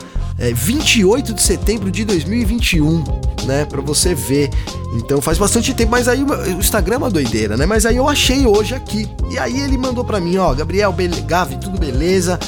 é 0.42 0.52
28 0.52 1.34
de 1.34 1.40
setembro 1.40 1.88
de 1.88 2.04
2021, 2.04 3.04
né, 3.44 3.64
para 3.64 3.80
você 3.80 4.12
ver. 4.12 4.50
Então 4.96 5.20
faz 5.20 5.38
bastante 5.38 5.72
tempo, 5.72 5.92
mas 5.92 6.08
aí 6.08 6.20
o 6.24 6.58
Instagram 6.58 6.96
é 6.96 6.98
uma 6.98 7.10
doideira, 7.10 7.56
né? 7.56 7.64
Mas 7.64 7.86
aí 7.86 7.96
eu 7.96 8.08
achei 8.08 8.44
hoje 8.44 8.74
aqui. 8.74 9.08
E 9.30 9.38
aí 9.38 9.60
ele 9.60 9.78
mandou 9.78 10.04
para 10.04 10.18
mim, 10.18 10.36
ó, 10.38 10.52
Gabriel, 10.52 10.92
Gavi, 11.26 11.58
tudo 11.58 11.78
beleza? 11.78 12.40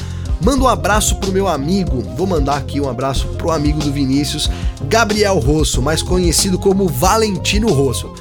Manda 0.44 0.64
um 0.64 0.68
abraço 0.68 1.14
pro 1.20 1.30
meu 1.30 1.46
amigo, 1.46 2.02
vou 2.16 2.26
mandar 2.26 2.56
aqui 2.56 2.80
um 2.80 2.88
abraço 2.88 3.28
pro 3.38 3.52
amigo 3.52 3.78
do 3.78 3.92
Vinícius, 3.92 4.50
Gabriel 4.88 5.38
Rosso, 5.38 5.80
mais 5.80 6.02
conhecido 6.02 6.58
como 6.58 6.88
Valentino 6.88 7.72
Rosso. 7.72 8.12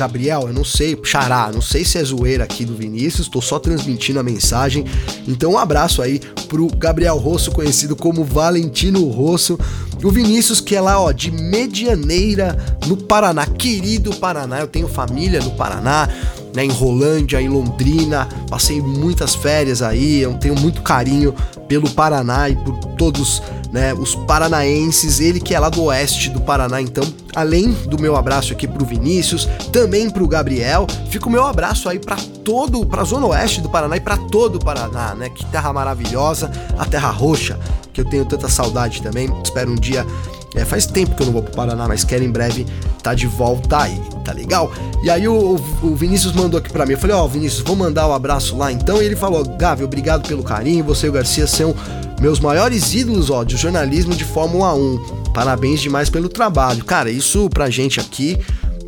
Gabriel, 0.00 0.44
eu 0.46 0.54
não 0.54 0.64
sei, 0.64 0.98
xará, 1.04 1.50
não 1.52 1.60
sei 1.60 1.84
se 1.84 1.98
é 1.98 2.02
zoeira 2.02 2.44
aqui 2.44 2.64
do 2.64 2.74
Vinícius, 2.74 3.28
tô 3.28 3.42
só 3.42 3.58
transmitindo 3.58 4.18
a 4.18 4.22
mensagem. 4.22 4.86
Então 5.28 5.52
um 5.52 5.58
abraço 5.58 6.00
aí 6.00 6.18
pro 6.48 6.68
Gabriel 6.68 7.18
Rosso, 7.18 7.52
conhecido 7.52 7.94
como 7.94 8.24
Valentino 8.24 9.06
Rosso. 9.10 9.58
O 10.02 10.10
Vinícius, 10.10 10.58
que 10.58 10.74
é 10.74 10.80
lá, 10.80 10.98
ó, 10.98 11.12
de 11.12 11.30
Medianeira, 11.30 12.56
no 12.86 12.96
Paraná, 12.96 13.44
querido 13.44 14.16
Paraná, 14.16 14.60
eu 14.60 14.66
tenho 14.66 14.88
família 14.88 15.38
no 15.40 15.50
Paraná 15.50 16.08
né, 16.54 16.64
em 16.64 16.70
Rolândia, 16.70 17.38
em 17.38 17.50
Londrina, 17.50 18.26
passei 18.48 18.80
muitas 18.80 19.34
férias 19.34 19.82
aí, 19.82 20.20
eu 20.20 20.32
tenho 20.38 20.54
muito 20.54 20.80
carinho 20.80 21.34
pelo 21.68 21.90
Paraná 21.90 22.48
e 22.48 22.56
por 22.56 22.78
todos 22.96 23.42
né, 23.70 23.92
os 23.92 24.14
paranaenses, 24.14 25.20
ele 25.20 25.40
que 25.40 25.54
é 25.54 25.60
lá 25.60 25.68
do 25.68 25.84
oeste 25.84 26.30
do 26.30 26.40
Paraná, 26.40 26.80
então 26.80 27.04
além 27.34 27.72
do 27.72 27.98
meu 27.98 28.16
abraço 28.16 28.52
aqui 28.52 28.66
pro 28.66 28.84
Vinícius, 28.84 29.48
também 29.72 30.10
pro 30.10 30.26
Gabriel, 30.26 30.86
fica 31.08 31.26
o 31.26 31.30
meu 31.30 31.46
abraço 31.46 31.88
aí 31.88 31.98
para 31.98 32.16
todo, 32.44 32.84
pra 32.86 33.04
zona 33.04 33.26
oeste 33.26 33.60
do 33.60 33.68
Paraná 33.68 33.96
e 33.96 34.00
para 34.00 34.16
todo 34.16 34.56
o 34.56 34.64
Paraná, 34.64 35.14
né? 35.14 35.28
Que 35.28 35.44
terra 35.46 35.72
maravilhosa, 35.72 36.50
a 36.78 36.84
terra 36.84 37.10
roxa, 37.10 37.58
que 37.92 38.00
eu 38.00 38.04
tenho 38.04 38.24
tanta 38.24 38.48
saudade 38.48 39.02
também. 39.02 39.28
Espero 39.44 39.70
um 39.70 39.76
dia 39.76 40.06
é, 40.54 40.64
faz 40.64 40.86
tempo 40.86 41.14
que 41.14 41.22
eu 41.22 41.26
não 41.26 41.32
vou 41.32 41.42
pro 41.42 41.52
Paraná, 41.52 41.86
mas 41.86 42.04
quero 42.04 42.24
em 42.24 42.30
breve 42.30 42.66
tá 43.02 43.14
de 43.14 43.26
volta 43.26 43.82
aí, 43.82 44.00
tá 44.24 44.32
legal? 44.32 44.72
E 45.02 45.10
aí 45.10 45.26
o, 45.28 45.54
o 45.82 45.94
Vinícius 45.94 46.32
mandou 46.32 46.58
aqui 46.58 46.70
pra 46.70 46.84
mim, 46.84 46.92
eu 46.92 46.98
falei, 46.98 47.16
ó, 47.16 47.24
oh, 47.24 47.28
Vinícius, 47.28 47.62
vou 47.62 47.76
mandar 47.76 48.06
o 48.06 48.10
um 48.10 48.14
abraço 48.14 48.56
lá 48.56 48.70
então, 48.70 49.00
e 49.02 49.06
ele 49.06 49.16
falou, 49.16 49.44
Gavi, 49.44 49.84
obrigado 49.84 50.26
pelo 50.26 50.42
carinho, 50.42 50.84
você 50.84 51.06
e 51.06 51.10
o 51.10 51.12
Garcia 51.12 51.46
são 51.46 51.74
meus 52.20 52.38
maiores 52.38 52.92
ídolos, 52.92 53.30
ó, 53.30 53.42
de 53.44 53.56
jornalismo 53.56 54.14
de 54.14 54.24
Fórmula 54.24 54.74
1. 54.74 55.20
Parabéns 55.32 55.80
demais 55.80 56.10
pelo 56.10 56.28
trabalho. 56.28 56.84
Cara, 56.84 57.10
isso 57.10 57.48
pra 57.48 57.70
gente 57.70 57.98
aqui 57.98 58.38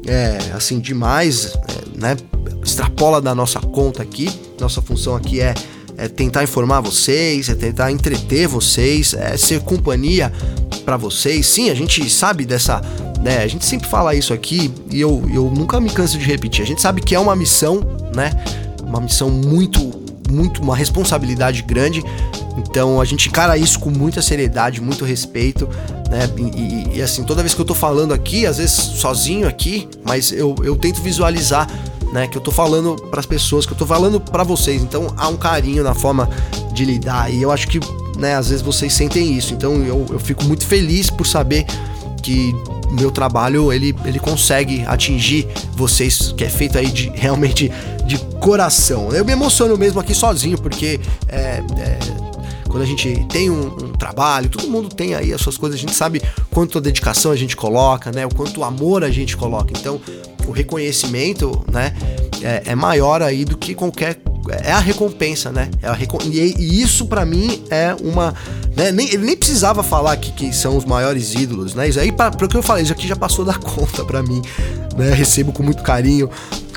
é, 0.07 0.39
assim, 0.55 0.79
demais, 0.79 1.47
é, 1.47 1.99
né? 1.99 2.17
Extrapola 2.63 3.21
da 3.21 3.35
nossa 3.35 3.59
conta 3.59 4.03
aqui, 4.03 4.31
nossa 4.61 4.83
função 4.83 5.17
aqui 5.17 5.41
é 5.41 5.55
é 6.03 6.09
tentar 6.09 6.43
informar 6.43 6.81
vocês, 6.81 7.49
é 7.49 7.55
tentar 7.55 7.93
entreter 7.93 8.49
vocês, 8.49 9.15
é 9.15 9.37
ser 9.37 9.61
companhia 9.61 10.33
para 10.85 10.97
vocês. 10.97 11.47
Sim, 11.47 11.71
a 11.71 11.75
gente 11.75 12.11
sabe 12.11 12.45
dessa, 12.45 12.81
né? 13.23 13.39
A 13.39 13.47
gente 13.47 13.65
sempre 13.65 13.89
fala 13.89 14.13
isso 14.13 14.33
aqui 14.33 14.73
e 14.91 15.01
eu, 15.01 15.23
eu 15.33 15.49
nunca 15.49 15.81
me 15.81 15.89
canso 15.89 16.19
de 16.19 16.25
repetir. 16.25 16.65
A 16.65 16.67
gente 16.67 16.83
sabe 16.83 17.01
que 17.01 17.15
é 17.15 17.21
uma 17.21 17.37
missão, 17.37 17.81
né? 18.17 18.33
Uma 18.83 19.01
missão 19.01 19.31
muito, 19.31 19.79
muito, 20.29 20.61
uma 20.61 20.75
responsabilidade 20.75 21.63
grande. 21.63 22.03
Então 22.59 23.01
a 23.01 23.05
gente 23.05 23.29
encara 23.29 23.57
isso 23.57 23.79
com 23.79 23.91
muita 23.91 24.21
seriedade, 24.21 24.81
muito 24.81 25.05
respeito, 25.05 25.69
né? 26.11 26.29
E, 26.37 26.97
e, 26.97 26.99
e 26.99 27.03
assim, 27.03 27.23
toda 27.23 27.43
vez 27.43 27.55
que 27.55 27.61
eu 27.61 27.65
tô 27.65 27.75
falando 27.75 28.13
aqui, 28.13 28.45
às 28.45 28.59
vezes 28.59 28.73
sozinho 28.73 29.47
aqui, 29.47 29.89
mas 30.05 30.33
eu, 30.33 30.57
eu 30.65 30.75
tento 30.75 31.01
visualizar 31.01 31.69
né, 32.13 32.27
que 32.27 32.37
eu 32.37 32.43
tô 32.43 32.51
falando 32.51 32.95
para 33.11 33.21
as 33.21 33.27
pessoas, 33.27 33.65
que 33.65 33.73
eu 33.73 33.77
tô 33.77 33.87
falando 33.87 34.21
para 34.21 34.45
vocês. 34.45 34.83
Então 34.83 35.13
há 35.17 35.29
um 35.29 35.37
carinho 35.37 35.83
na 35.83 35.95
forma 35.95 36.29
de 36.73 36.85
lidar 36.85 37.33
e 37.33 37.43
eu 37.43 37.51
acho 37.51 37.67
que 37.69 37.81
né, 38.19 38.37
às 38.37 38.51
vezes 38.51 38.63
vocês 38.63 38.93
sentem 38.93 39.37
isso. 39.37 39.55
Então 39.55 39.83
eu, 39.83 40.07
eu 40.11 40.19
fico 40.19 40.45
muito 40.45 40.67
feliz 40.67 41.11
por 41.11 41.27
saber 41.27 41.65
que 42.23 42.55
meu 42.93 43.11
trabalho 43.11 43.73
ele, 43.73 43.97
ele 44.05 44.19
consegue 44.19 44.85
atingir 44.87 45.49
vocês, 45.73 46.33
que 46.37 46.45
é 46.45 46.49
feito 46.49 46.79
aí 46.79 46.87
de 46.87 47.11
realmente 47.15 47.73
de 48.07 48.19
coração. 48.39 49.11
Eu 49.13 49.25
me 49.25 49.33
emociono 49.33 49.77
mesmo 49.79 49.99
aqui 49.99 50.15
sozinho, 50.15 50.59
porque 50.59 51.01
é, 51.29 51.63
é, 51.79 51.99
quando 52.69 52.83
a 52.83 52.87
gente 52.87 53.27
tem 53.31 53.51
um, 53.51 53.67
um, 53.67 53.93
trabalho, 53.93 54.49
todo 54.51 54.69
mundo 54.69 54.89
tem 54.89 55.15
aí 55.15 55.33
as 55.33 55.41
suas 55.41 55.57
coisas, 55.57 55.79
a 55.79 55.81
gente 55.81 55.95
sabe 55.95 56.23
quanto 56.51 56.81
dedicação 56.81 57.33
a 57.33 57.37
gente 57.37 57.57
coloca, 57.57 58.13
né? 58.13 58.27
O 58.27 58.35
quanto 58.35 58.63
amor 58.63 59.05
a 59.05 59.11
gente 59.11 59.37
coloca. 59.37 59.73
Então, 59.79 60.01
o 60.47 60.51
reconhecimento, 60.51 61.65
né, 61.71 61.95
é, 62.43 62.63
é 62.67 62.75
maior 62.75 63.23
aí 63.23 63.45
do 63.45 63.57
que 63.57 63.75
qualquer 63.75 64.19
é 64.51 64.73
a 64.73 64.81
recompensa, 64.81 65.53
né? 65.53 65.71
É 65.81 65.89
a 65.89 65.93
recom... 65.93 66.19
e, 66.25 66.83
isso 66.83 67.07
para 67.07 67.25
mim 67.25 67.63
é 67.71 67.95
uma. 68.03 68.35
Né? 68.77 68.91
Nem, 68.91 69.09
ele 69.09 69.25
nem 69.25 69.37
precisava 69.37 69.83
falar 69.83 70.17
que, 70.17 70.33
que 70.33 70.53
são 70.53 70.77
os 70.77 70.85
maiores 70.85 71.35
ídolos, 71.35 71.75
né? 71.75 71.89
Isso 71.89 72.01
aí, 72.01 72.11
para 72.11 72.45
o 72.45 72.49
que 72.49 72.57
eu 72.57 72.63
falei, 72.63 72.83
isso 72.83 72.93
aqui 72.93 73.07
já 73.07 73.15
passou 73.15 73.45
da 73.45 73.55
conta 73.59 74.05
para 74.05 74.23
mim, 74.23 74.43
né? 74.97 75.13
Recebo 75.15 75.53
com 75.53 75.63
muito 75.63 75.83
carinho, 75.83 76.29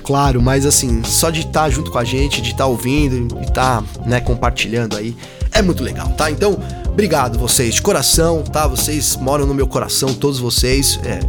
claro, 0.04 0.41
mas 0.41 0.65
assim, 0.65 1.04
só 1.04 1.30
de 1.30 1.39
estar 1.39 1.63
tá 1.63 1.69
junto 1.69 1.89
com 1.89 1.97
a 1.97 2.04
gente, 2.04 2.41
de 2.41 2.51
estar 2.51 2.65
tá 2.65 2.67
ouvindo 2.67 3.36
e 3.39 3.41
estar 3.41 3.82
tá, 3.82 3.84
né, 4.06 4.19
compartilhando 4.19 4.95
aí, 4.95 5.15
é 5.51 5.62
muito 5.62 5.82
legal, 5.82 6.10
tá? 6.10 6.30
Então, 6.30 6.60
obrigado 6.88 7.39
vocês 7.39 7.75
de 7.75 7.82
coração, 7.82 8.43
tá? 8.43 8.67
Vocês 8.67 9.15
moram 9.15 9.47
no 9.47 9.54
meu 9.54 9.67
coração, 9.67 10.13
todos 10.13 10.39
vocês. 10.39 10.99
É, 11.04 11.19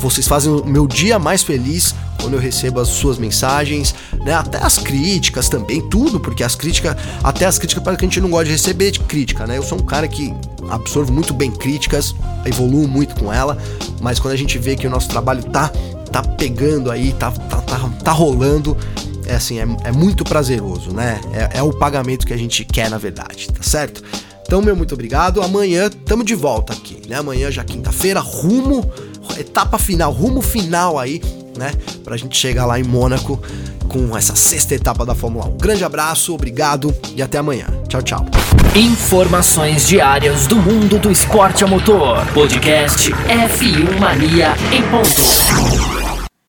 vocês 0.00 0.26
fazem 0.26 0.50
o 0.50 0.64
meu 0.64 0.86
dia 0.86 1.18
mais 1.18 1.42
feliz 1.42 1.94
quando 2.20 2.34
eu 2.34 2.40
recebo 2.40 2.80
as 2.80 2.88
suas 2.88 3.18
mensagens, 3.18 3.94
né? 4.24 4.34
Até 4.34 4.58
as 4.58 4.78
críticas 4.78 5.48
também, 5.48 5.80
tudo, 5.88 6.20
porque 6.20 6.44
as 6.44 6.54
críticas, 6.54 6.96
até 7.22 7.46
as 7.46 7.58
críticas 7.58 7.82
para 7.82 7.96
que 7.96 8.04
a 8.04 8.08
gente 8.08 8.20
não 8.20 8.30
gosta 8.30 8.46
de 8.46 8.52
receber 8.52 8.90
de 8.90 9.00
crítica, 9.00 9.46
né? 9.46 9.58
Eu 9.58 9.62
sou 9.62 9.78
um 9.78 9.82
cara 9.82 10.06
que 10.06 10.34
absorvo 10.68 11.12
muito 11.12 11.32
bem 11.32 11.50
críticas, 11.50 12.14
evoluo 12.44 12.86
muito 12.86 13.14
com 13.14 13.32
ela, 13.32 13.56
mas 14.00 14.18
quando 14.18 14.34
a 14.34 14.36
gente 14.36 14.58
vê 14.58 14.76
que 14.76 14.86
o 14.86 14.90
nosso 14.90 15.08
trabalho 15.08 15.42
tá 15.44 15.70
tá 16.10 16.22
pegando 16.22 16.90
aí, 16.90 17.12
tá 17.12 17.30
tá, 17.30 17.58
tá, 17.58 17.78
tá 18.02 18.12
rolando, 18.12 18.76
é 19.26 19.34
assim, 19.34 19.60
é, 19.60 19.66
é 19.84 19.92
muito 19.92 20.24
prazeroso, 20.24 20.92
né? 20.92 21.20
É, 21.32 21.58
é 21.58 21.62
o 21.62 21.72
pagamento 21.72 22.26
que 22.26 22.32
a 22.32 22.36
gente 22.36 22.64
quer, 22.64 22.90
na 22.90 22.98
verdade, 22.98 23.48
tá 23.48 23.62
certo? 23.62 24.02
Então, 24.42 24.60
meu 24.60 24.74
muito 24.74 24.94
obrigado. 24.94 25.40
Amanhã 25.40 25.88
tamo 25.88 26.24
de 26.24 26.34
volta 26.34 26.72
aqui, 26.72 27.00
né? 27.08 27.16
Amanhã 27.16 27.52
já 27.52 27.62
quinta-feira, 27.62 28.18
rumo 28.18 28.84
etapa 29.38 29.78
final, 29.78 30.12
rumo 30.12 30.42
final 30.42 30.98
aí, 30.98 31.22
né? 31.56 31.72
Pra 32.04 32.16
gente 32.16 32.36
chegar 32.36 32.66
lá 32.66 32.78
em 32.78 32.84
Mônaco 32.84 33.40
com 33.88 34.16
essa 34.16 34.36
sexta 34.36 34.74
etapa 34.74 35.04
da 35.04 35.14
Fórmula 35.14 35.46
1. 35.46 35.56
Grande 35.58 35.84
abraço, 35.84 36.32
obrigado 36.32 36.94
e 37.14 37.22
até 37.22 37.38
amanhã. 37.38 37.66
Tchau, 37.88 38.02
tchau. 38.02 38.26
Informações 38.74 39.88
diárias 39.88 40.46
do 40.46 40.56
mundo 40.56 40.98
do 40.98 41.10
esporte 41.10 41.64
a 41.64 41.66
motor. 41.66 42.24
Podcast 42.32 43.10
F1 43.10 43.98
Mania 43.98 44.54
em 44.72 44.82
ponto. 44.82 45.99